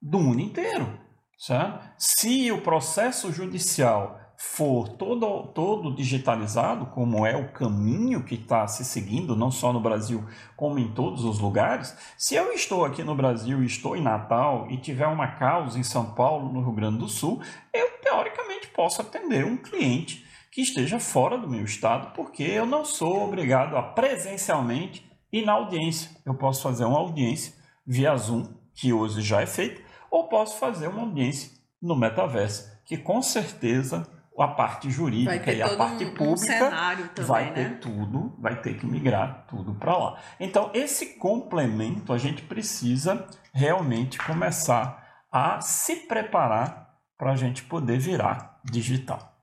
do 0.00 0.20
mundo 0.20 0.40
inteiro. 0.40 1.00
Certo? 1.38 1.82
Se 1.96 2.52
o 2.52 2.60
processo 2.60 3.32
judicial 3.32 4.20
for 4.38 4.90
todo, 4.90 5.46
todo 5.54 5.94
digitalizado, 5.94 6.86
como 6.86 7.24
é 7.24 7.34
o 7.34 7.52
caminho 7.52 8.22
que 8.22 8.34
está 8.34 8.66
se 8.66 8.84
seguindo, 8.84 9.34
não 9.34 9.50
só 9.50 9.72
no 9.72 9.80
Brasil, 9.80 10.26
como 10.54 10.78
em 10.78 10.92
todos 10.92 11.24
os 11.24 11.38
lugares, 11.38 11.96
se 12.18 12.34
eu 12.34 12.52
estou 12.52 12.84
aqui 12.84 13.02
no 13.02 13.14
Brasil 13.14 13.62
estou 13.62 13.96
em 13.96 14.02
Natal 14.02 14.66
e 14.70 14.76
tiver 14.76 15.06
uma 15.06 15.38
causa 15.38 15.78
em 15.78 15.82
São 15.82 16.14
Paulo, 16.14 16.52
no 16.52 16.60
Rio 16.60 16.72
Grande 16.72 16.98
do 16.98 17.08
Sul, 17.08 17.40
eu 17.72 17.98
teoricamente 18.02 18.68
posso 18.68 19.00
atender 19.00 19.46
um 19.46 19.56
cliente 19.56 20.26
que 20.52 20.60
esteja 20.60 21.00
fora 21.00 21.38
do 21.38 21.48
meu 21.48 21.64
estado, 21.64 22.12
porque 22.14 22.42
eu 22.42 22.66
não 22.66 22.84
sou 22.84 23.24
obrigado 23.24 23.74
a 23.76 23.82
presencialmente 23.82 25.05
ir 25.32 25.44
na 25.44 25.52
audiência. 25.52 26.10
Eu 26.24 26.34
posso 26.34 26.62
fazer 26.62 26.84
uma 26.84 26.98
audiência 26.98 27.54
via 27.86 28.16
Zoom, 28.16 28.46
que 28.74 28.92
hoje 28.92 29.22
já 29.22 29.40
é 29.40 29.46
feito, 29.46 29.82
ou 30.10 30.28
posso 30.28 30.58
fazer 30.58 30.88
uma 30.88 31.02
audiência 31.02 31.50
no 31.80 31.96
metaverso, 31.96 32.70
que 32.84 32.96
com 32.96 33.22
certeza 33.22 34.06
a 34.38 34.48
parte 34.48 34.90
jurídica 34.90 35.52
e 35.52 35.62
a 35.62 35.76
parte 35.76 36.04
um, 36.04 36.14
pública 36.14 36.66
um 36.66 37.08
também, 37.08 37.26
vai 37.26 37.52
ter 37.54 37.70
né? 37.70 37.78
tudo, 37.80 38.36
vai 38.38 38.60
ter 38.60 38.78
que 38.78 38.86
migrar 38.86 39.46
tudo 39.48 39.74
para 39.74 39.96
lá. 39.96 40.18
Então, 40.38 40.70
esse 40.74 41.18
complemento 41.18 42.12
a 42.12 42.18
gente 42.18 42.42
precisa 42.42 43.26
realmente 43.52 44.18
começar 44.18 45.24
a 45.32 45.60
se 45.60 45.96
preparar 46.06 46.94
para 47.16 47.32
a 47.32 47.36
gente 47.36 47.62
poder 47.64 47.98
virar 47.98 48.60
digital. 48.62 49.35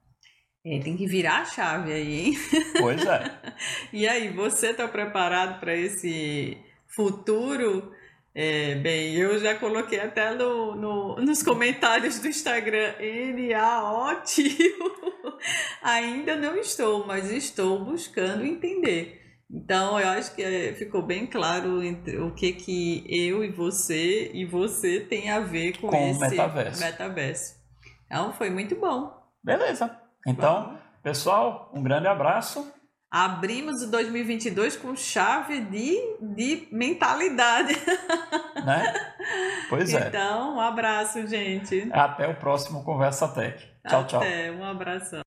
É, 0.66 0.80
tem 0.80 0.95
que 0.95 1.05
virar 1.05 1.41
a 1.41 1.45
chave 1.45 1.91
aí, 1.91 2.28
hein? 2.28 2.38
Pois 2.80 3.05
é. 3.05 3.32
e 3.91 4.07
aí, 4.07 4.30
você 4.30 4.68
está 4.68 4.88
preparado 4.88 5.59
para 5.59 5.76
esse 5.76 6.57
futuro? 6.88 7.91
É, 8.36 8.76
bem, 8.76 9.14
eu 9.16 9.38
já 9.39 9.55
coloquei 9.55 9.99
até 9.99 10.34
no, 10.34 10.74
no, 10.74 11.16
nos 11.18 11.43
comentários 11.43 12.18
do 12.20 12.28
Instagram, 12.28 12.95
NA 12.99 13.84
ótimo. 13.84 14.91
Ainda 15.84 16.36
não 16.38 16.55
estou, 16.55 17.05
mas 17.05 17.30
estou 17.30 17.84
buscando 17.84 18.45
entender. 18.45 19.22
Então, 19.51 19.99
eu 19.99 20.07
acho 20.07 20.34
que 20.34 20.74
ficou 20.80 21.03
bem 21.03 21.28
claro 21.28 21.80
o 22.26 22.34
que 22.34 22.53
que 22.53 23.05
eu 23.07 23.43
e 23.43 23.51
você 23.51 24.32
e 24.34 24.45
você 24.45 25.01
tem 25.01 25.30
a 25.30 25.41
ver 25.41 25.78
com, 25.78 25.89
Com 25.89 26.09
esse 26.09 26.22
metaverso. 26.22 26.80
metaverso. 26.82 27.55
Então, 28.07 28.34
foi 28.34 28.49
muito 28.49 28.76
bom. 28.76 29.11
Beleza. 29.43 30.02
Então, 30.26 30.78
pessoal, 31.01 31.69
um 31.74 31.84
grande 31.84 32.07
abraço. 32.07 32.71
Abrimos 33.11 33.84
o 33.84 33.91
2022 33.91 34.76
com 34.76 34.95
chave 34.95 35.61
de, 35.61 35.97
de 36.19 36.67
mentalidade. 36.71 37.74
Né? 38.63 38.93
Pois 39.67 39.93
é. 39.93 40.07
Então, 40.07 40.55
um 40.55 40.61
abraço, 40.61 41.28
gente. 41.28 41.89
Até 41.91 42.30
o 42.30 42.36
próximo 42.36 42.82
Conversa 42.82 43.28
Tech. 43.28 43.61
Tchau, 43.86 44.07
tchau. 44.07 44.21
Até, 44.21 44.49
um 44.51 44.63
abração. 44.63 45.22